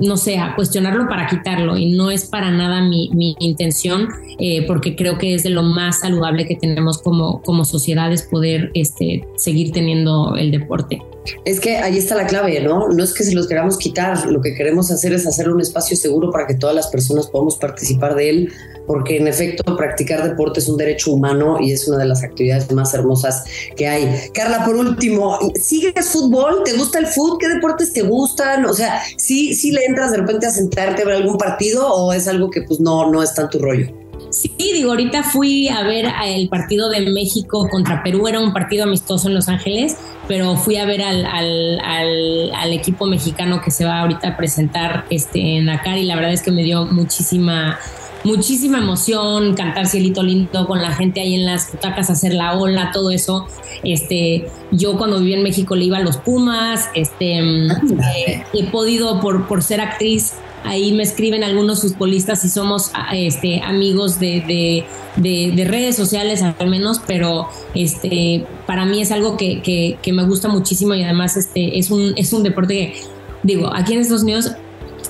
no 0.01 0.17
sé, 0.17 0.39
cuestionarlo 0.57 1.09
para 1.09 1.27
quitarlo 1.27 1.77
y 1.77 1.93
no 1.93 2.11
es 2.11 2.25
para 2.25 2.51
nada 2.51 2.83
mi, 2.83 3.37
intención 3.41 4.09
eh, 4.39 4.67
porque 4.67 4.97
creo 4.97 5.19
que 5.19 5.35
es 5.35 5.43
de 5.43 5.51
lo 5.51 5.63
más 5.63 6.01
saludable 6.01 6.47
que 6.47 6.57
tenemos 6.57 6.99
como, 6.99 7.43
como 7.43 7.65
sociedad 7.65 8.13
es 8.13 8.23
poder 8.23 8.71
este, 8.75 9.27
seguir 9.37 9.73
teniendo 9.73 10.35
el 10.37 10.51
deporte. 10.51 11.01
Es 11.45 11.61
que 11.61 11.77
ahí 11.77 11.99
está 11.99 12.15
la 12.15 12.27
clave, 12.27 12.61
¿no? 12.61 12.89
No 12.89 13.05
es 13.05 13.13
que 13.13 13.25
se 13.25 13.35
los 13.35 13.47
queramos 13.47 13.77
quitar, 13.77 14.27
lo 14.31 14.41
que 14.41 14.55
queremos 14.55 14.91
hacer 14.91 15.13
es 15.13 15.27
hacer 15.27 15.51
un 15.51 15.61
espacio 15.61 15.97
seguro 15.97 16.31
para 16.31 16.47
que 16.47 16.55
todas 16.55 16.75
las 16.75 16.89
personas 16.89 17.27
podamos 17.29 17.57
participar 17.57 18.15
de 18.15 18.31
él, 18.31 18.53
porque 18.89 19.19
en 19.19 19.29
efecto 19.29 19.77
practicar 19.77 20.25
deporte 20.25 20.61
es 20.61 20.69
un 20.69 20.79
derecho 20.79 21.13
humano 21.13 21.59
y 21.61 21.73
es 21.73 21.87
una 21.87 21.99
de 21.99 22.07
las 22.07 22.25
actividades 22.25 22.73
más 22.73 22.95
hermosas 22.95 23.45
que 23.77 23.87
hay. 23.87 24.09
Carla, 24.33 24.65
por 24.65 24.77
último, 24.77 25.39
¿sigues 25.55 26.09
fútbol? 26.09 26.63
¿Te 26.65 26.73
gusta 26.73 26.99
el 26.99 27.07
fútbol? 27.07 27.39
¿Qué 27.39 27.49
deportes 27.49 27.93
te 27.93 28.01
gustan? 28.03 28.65
O 28.65 28.73
sea, 28.73 29.03
¿sí, 29.19 29.55
sí 29.55 29.73
le 29.73 29.85
entras 29.85 30.11
de 30.11 30.17
repente 30.17 30.47
a 30.47 30.51
sentarte 30.51 31.03
a 31.03 31.05
ver 31.05 31.17
algún 31.17 31.37
partido 31.37 31.87
o 31.87 32.15
es 32.15 32.27
algo 32.27 32.51
que 32.51 32.63
pues 32.63 32.81
no, 32.81 33.11
no 33.13 33.23
está 33.23 33.43
en 33.43 33.51
tu 33.51 33.59
rollo? 33.59 33.93
Sí, 34.31 34.53
digo, 34.59 34.91
ahorita 34.91 35.23
fui 35.23 35.69
a 35.69 35.83
ver 35.85 36.07
el 36.27 36.49
partido 36.49 36.91
de 36.91 37.01
México 37.11 37.67
contra 37.71 38.03
Perú, 38.03 38.29
era 38.29 38.41
un 38.41 38.53
partido 38.53 38.85
amistoso 38.85 39.29
en 39.29 39.35
Los 39.35 39.49
Ángeles, 39.49 39.97
pero 40.27 40.57
fui 40.57 40.77
a 40.77 40.85
ver 40.85 41.01
al, 41.03 41.25
al, 41.25 42.73
equipo 42.73 43.07
mexicano 43.07 43.63
que 43.63 43.71
se 43.71 43.85
va 43.85 44.01
ahorita 44.01 44.29
a 44.29 44.37
presentar 44.37 45.05
este, 45.09 45.57
en 45.57 45.67
Dakar 45.67 45.97
y 45.97 46.05
la 46.05 46.15
verdad 46.17 46.33
es 46.33 46.43
que 46.43 46.51
me 46.51 46.63
dio 46.63 46.85
muchísima 46.85 47.79
muchísima 48.25 48.79
emoción, 48.79 49.55
cantar 49.55 49.87
Cielito 49.87 50.23
Lindo 50.23 50.67
con 50.67 50.83
la 50.83 50.93
gente 50.93 51.21
ahí 51.21 51.35
en 51.35 51.47
las 51.47 51.71
butacas, 51.73 52.11
hacer 52.11 52.35
la 52.35 52.59
ola, 52.59 52.91
todo 52.93 53.11
eso. 53.11 53.47
Este, 53.85 54.49
yo 54.71 54.97
cuando 54.97 55.19
viví 55.21 55.35
en 55.35 55.43
México 55.43 55.77
le 55.77 55.85
iba 55.85 55.99
a 55.99 56.03
los 56.03 56.17
Pumas, 56.17 56.89
este, 56.95 57.39
eh, 57.39 58.45
he 58.53 58.65
podido 58.71 59.21
por, 59.21 59.47
por 59.47 59.63
ser 59.63 59.81
actriz 59.81 60.35
Ahí 60.65 60.93
me 60.93 61.03
escriben 61.03 61.45
algunos 61.45 61.83
futbolistas 61.83 62.45
y 62.45 62.49
somos 62.49 62.91
este, 63.13 63.63
amigos 63.63 64.19
de, 64.19 64.85
redes 65.17 65.97
sociales 65.97 66.43
al 66.43 66.69
menos, 66.69 67.01
pero 67.07 67.49
este, 67.75 68.45
para 68.67 68.85
mí 68.85 69.01
es 69.01 69.13
algo 69.13 69.37
que, 69.37 69.99
me 70.13 70.25
gusta 70.25 70.49
muchísimo 70.49 70.95
y 70.95 71.03
además 71.03 71.37
este, 71.37 71.79
es, 71.79 71.91
un, 71.91 72.13
es 72.17 72.33
un 72.33 72.43
deporte 72.43 72.75
que, 72.75 73.01
digo, 73.45 73.71
aquí 73.73 73.95
en 73.95 74.01
Estados 74.01 74.25
Unidos 74.25 74.53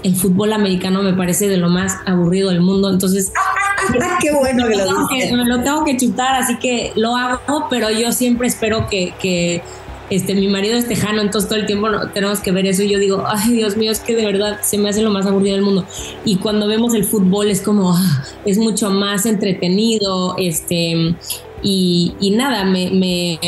el 0.03 0.15
fútbol 0.15 0.53
americano 0.53 1.03
me 1.03 1.13
parece 1.13 1.49
de 1.49 1.57
lo 1.57 1.69
más 1.69 1.97
aburrido 2.07 2.51
del 2.51 2.61
mundo, 2.61 2.91
entonces... 2.91 3.33
Qué 4.21 4.33
bueno 4.33 4.67
que 4.67 4.77
lo, 4.77 5.37
me 5.37 5.45
lo 5.45 5.63
tengo 5.63 5.85
que 5.85 5.97
chutar, 5.97 6.35
así 6.35 6.59
que 6.59 6.93
lo 6.97 7.17
hago, 7.17 7.69
pero 7.71 7.91
yo 7.91 8.13
siempre 8.13 8.49
espero 8.49 8.87
que, 8.89 9.15
que 9.21 9.63
este, 10.11 10.35
mi 10.35 10.49
marido 10.49 10.77
es 10.77 10.89
tejano, 10.89 11.23
entonces 11.23 11.49
todo 11.49 11.59
el 11.59 11.67
tiempo 11.67 11.89
tenemos 12.13 12.41
que 12.41 12.51
ver 12.51 12.67
eso 12.67 12.83
y 12.83 12.89
yo 12.89 12.99
digo, 12.99 13.25
ay 13.27 13.53
Dios 13.53 13.77
mío, 13.77 13.93
es 13.93 14.01
que 14.01 14.15
de 14.17 14.27
verdad 14.27 14.59
se 14.63 14.79
me 14.79 14.89
hace 14.89 15.03
lo 15.03 15.11
más 15.11 15.27
aburrido 15.27 15.55
del 15.55 15.65
mundo. 15.65 15.85
Y 16.25 16.37
cuando 16.37 16.67
vemos 16.67 16.95
el 16.95 17.05
fútbol 17.05 17.51
es 17.51 17.63
como, 17.63 17.93
ah, 17.95 18.25
es 18.45 18.59
mucho 18.59 18.91
más 18.91 19.27
entretenido, 19.27 20.35
este, 20.39 21.15
y, 21.63 22.35
nada, 22.37 22.65
me, 22.65 22.91
me, 22.91 23.39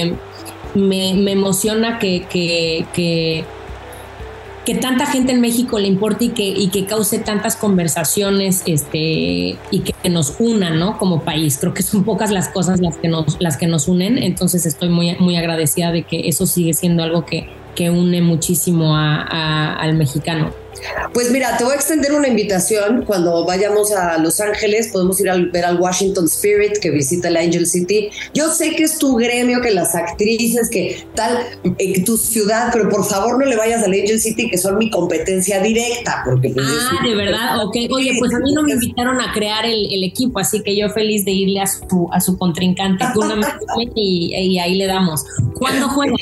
me, 0.74 1.32
emociona 1.32 1.98
que, 1.98 2.26
que 2.30 2.86
que 2.94 3.44
tanta 4.74 5.06
gente 5.06 5.32
en 5.32 5.40
México 5.40 5.78
le 5.78 5.88
importe 5.88 6.26
y 6.26 6.28
que, 6.30 6.46
y 6.48 6.68
que 6.68 6.84
cause 6.84 7.18
tantas 7.18 7.56
conversaciones 7.56 8.62
este, 8.66 9.56
y 9.70 9.80
que 9.80 10.08
nos 10.08 10.36
unan, 10.38 10.78
¿no? 10.78 10.98
Como 10.98 11.22
país. 11.22 11.58
Creo 11.58 11.74
que 11.74 11.82
son 11.82 12.04
pocas 12.04 12.30
las 12.30 12.48
cosas 12.48 12.80
las 12.80 12.96
que 12.96 13.08
nos, 13.08 13.40
las 13.40 13.56
que 13.56 13.66
nos 13.66 13.88
unen, 13.88 14.18
entonces 14.18 14.66
estoy 14.66 14.88
muy, 14.88 15.16
muy 15.18 15.36
agradecida 15.36 15.92
de 15.92 16.02
que 16.02 16.28
eso 16.28 16.46
sigue 16.46 16.74
siendo 16.74 17.02
algo 17.02 17.24
que, 17.24 17.48
que 17.74 17.90
une 17.90 18.22
muchísimo 18.22 18.96
al 18.96 19.94
mexicano. 19.94 20.52
Pues 21.12 21.30
mira, 21.30 21.56
te 21.56 21.64
voy 21.64 21.72
a 21.72 21.76
extender 21.76 22.12
una 22.12 22.28
invitación. 22.28 23.04
Cuando 23.04 23.44
vayamos 23.44 23.92
a 23.92 24.18
Los 24.18 24.40
Ángeles, 24.40 24.88
podemos 24.92 25.20
ir 25.20 25.28
a 25.30 25.36
ver 25.36 25.64
al 25.64 25.80
Washington 25.80 26.26
Spirit 26.26 26.78
que 26.78 26.90
visita 26.90 27.28
el 27.28 27.36
Angel 27.36 27.66
City. 27.66 28.10
Yo 28.34 28.48
sé 28.52 28.74
que 28.74 28.84
es 28.84 28.98
tu 28.98 29.16
gremio, 29.16 29.60
que 29.60 29.70
las 29.70 29.94
actrices, 29.94 30.70
que 30.70 31.04
tal, 31.14 31.38
en 31.78 32.04
tu 32.04 32.16
ciudad, 32.16 32.70
pero 32.72 32.88
por 32.88 33.04
favor 33.04 33.38
no 33.38 33.46
le 33.46 33.56
vayas 33.56 33.82
al 33.82 33.92
Angel 33.92 34.20
City, 34.20 34.48
que 34.48 34.58
son 34.58 34.78
mi 34.78 34.90
competencia 34.90 35.60
directa. 35.60 36.22
Porque 36.24 36.50
pues, 36.50 36.66
ah, 36.68 37.04
de 37.04 37.14
verdad, 37.14 37.64
ok. 37.64 37.76
Oye, 37.90 38.14
pues 38.18 38.32
a 38.32 38.38
mí 38.38 38.52
no 38.52 38.62
me 38.62 38.72
invitaron 38.72 39.20
a 39.20 39.32
crear 39.32 39.66
el, 39.66 40.00
equipo, 40.04 40.38
así 40.38 40.62
que 40.62 40.76
yo 40.76 40.88
feliz 40.90 41.24
de 41.24 41.32
irle 41.32 41.60
a 41.60 41.66
su, 41.66 42.08
a 42.12 42.20
su 42.20 42.38
contrincante. 42.38 43.04
y, 43.94 44.34
y 44.34 44.58
ahí 44.58 44.76
le 44.76 44.86
damos. 44.86 45.24
¿Cuándo 45.54 45.88
juega? 45.88 46.14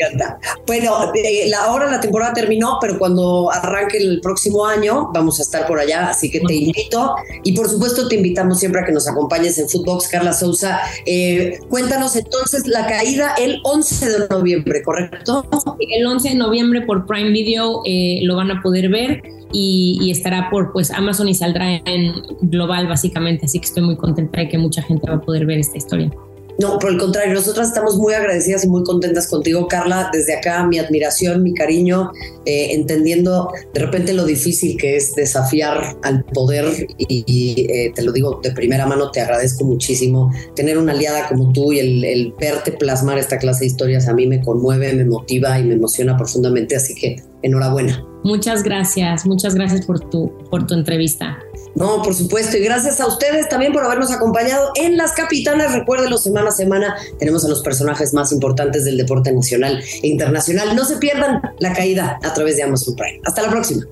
Bueno, 0.67 1.13
eh, 1.15 1.49
la, 1.49 1.65
ahora 1.65 1.91
la 1.91 2.01
temporada 2.01 2.33
terminó, 2.33 2.79
pero 2.81 2.99
cuando 2.99 3.51
arranque 3.53 3.99
el 3.99 4.21
próximo 4.21 4.38
año 4.67 5.11
vamos 5.13 5.39
a 5.39 5.43
estar 5.43 5.67
por 5.67 5.79
allá, 5.79 6.09
así 6.09 6.31
que 6.31 6.41
te 6.41 6.55
invito. 6.55 7.15
Y 7.45 7.53
por 7.53 7.69
supuesto 7.69 8.09
te 8.09 8.17
invitamos 8.17 8.59
siempre 8.59 8.81
a 8.81 8.85
que 8.85 8.93
nos 8.93 9.09
acompañes 9.09 9.59
en 9.59 9.69
Footbox, 9.69 10.09
Carla 10.09 10.33
Sousa. 10.33 10.81
Eh, 11.07 11.59
cuéntanos 11.69 12.17
entonces 12.17 12.67
la 12.67 12.87
caída 12.87 13.35
el 13.39 13.61
11 13.65 14.09
de 14.09 14.29
noviembre, 14.29 14.83
¿correcto? 14.83 15.47
El 15.79 16.07
11 16.07 16.31
de 16.31 16.35
noviembre 16.35 16.83
por 16.83 17.07
Prime 17.07 17.31
Video 17.31 17.83
eh, 17.85 18.21
lo 18.23 18.37
van 18.37 18.51
a 18.51 18.63
poder 18.63 18.89
ver. 18.89 19.23
Y, 19.51 19.99
y, 20.03 20.11
estará 20.11 20.51
por 20.51 20.73
pues 20.73 20.91
Amazon 20.91 21.27
y 21.27 21.35
saldrá 21.35 21.77
en 21.77 22.13
global 22.43 22.87
básicamente, 22.87 23.47
así 23.47 23.59
que 23.59 23.65
estoy 23.65 23.83
muy 23.83 23.97
contenta 23.97 24.41
de 24.41 24.49
que 24.51 24.59
mucha 24.59 24.83
gente 24.83 25.09
va 25.09 25.17
a 25.17 25.21
poder 25.23 25.47
ver 25.47 25.59
esta 25.59 25.79
historia. 25.79 26.13
No, 26.59 26.77
por 26.81 26.91
el 26.91 26.99
contrario, 26.99 27.35
nosotras 27.35 27.69
estamos 27.69 27.97
muy 27.97 28.15
agradecidas 28.15 28.65
y 28.65 28.69
muy 28.69 28.83
contentas 28.83 29.29
contigo, 29.29 29.69
Carla. 29.69 30.11
Desde 30.13 30.35
acá, 30.35 30.67
mi 30.67 30.81
admiración, 30.81 31.45
mi 31.45 31.55
cariño, 31.55 32.11
eh, 32.47 32.73
entendiendo 32.73 33.53
de 33.73 33.81
repente 33.81 34.13
lo 34.13 34.25
difícil 34.25 34.77
que 34.77 34.97
es 34.97 35.15
desafiar 35.15 35.97
al 36.03 36.25
poder 36.25 36.89
y, 36.99 37.67
eh, 37.71 37.93
te 37.95 38.03
lo 38.03 38.11
digo 38.11 38.41
de 38.43 38.51
primera 38.51 38.87
mano, 38.87 39.13
te 39.13 39.21
agradezco 39.21 39.65
muchísimo. 39.65 40.33
Tener 40.57 40.79
una 40.79 40.93
aliada 40.93 41.29
como 41.29 41.53
tú 41.53 41.73
y 41.73 41.79
el, 41.79 42.05
el 42.05 42.35
verte 42.41 42.73
plasmar 42.73 43.19
esta 43.19 43.39
clase 43.39 43.61
de 43.61 43.67
historias 43.67 44.09
a 44.09 44.15
mí 44.15 44.27
me 44.27 44.43
conmueve, 44.43 44.93
me 44.95 45.05
motiva 45.05 45.61
y 45.61 45.65
me 45.65 45.75
emociona 45.75 46.17
profundamente, 46.17 46.75
así 46.75 46.97
que 46.97 47.23
enhorabuena. 47.43 48.05
Muchas 48.25 48.65
gracias, 48.65 49.25
muchas 49.27 49.55
gracias 49.55 49.87
por 49.87 50.01
tu, 50.11 50.33
por 50.51 50.67
tu 50.67 50.75
entrevista. 50.75 51.39
No, 51.79 52.03
por 52.03 52.13
supuesto. 52.13 52.57
Y 52.57 52.61
gracias 52.61 53.01
a 53.01 53.07
ustedes 53.07 53.49
también 53.49 53.73
por 53.73 53.85
habernos 53.85 54.11
acompañado 54.11 54.73
en 54.75 54.97
Las 54.97 55.13
Capitanas. 55.13 55.73
Recuérdenlo, 55.73 56.19
semana 56.19 56.49
a 56.49 56.53
semana 56.53 56.97
tenemos 57.21 57.45
a 57.45 57.49
los 57.49 57.63
personajes 57.63 58.13
más 58.13 58.33
importantes 58.33 58.85
del 58.85 58.97
deporte 58.97 59.31
nacional 59.31 59.81
e 60.03 60.09
internacional. 60.09 60.75
No 60.75 60.85
se 60.85 60.97
pierdan 60.97 61.41
la 61.61 61.73
caída 61.73 62.19
a 62.25 62.35
través 62.35 62.57
de 62.57 62.65
Amazon 62.65 62.97
Prime. 62.97 63.21
Hasta 63.25 63.43
la 63.43 63.51
próxima. 63.51 63.85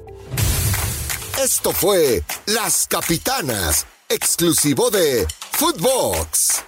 Esto 1.40 1.70
fue 1.70 2.22
Las 2.46 2.88
Capitanas, 2.88 3.87
exclusivo 4.09 4.90
de 4.90 5.25
Footbox. 5.53 6.64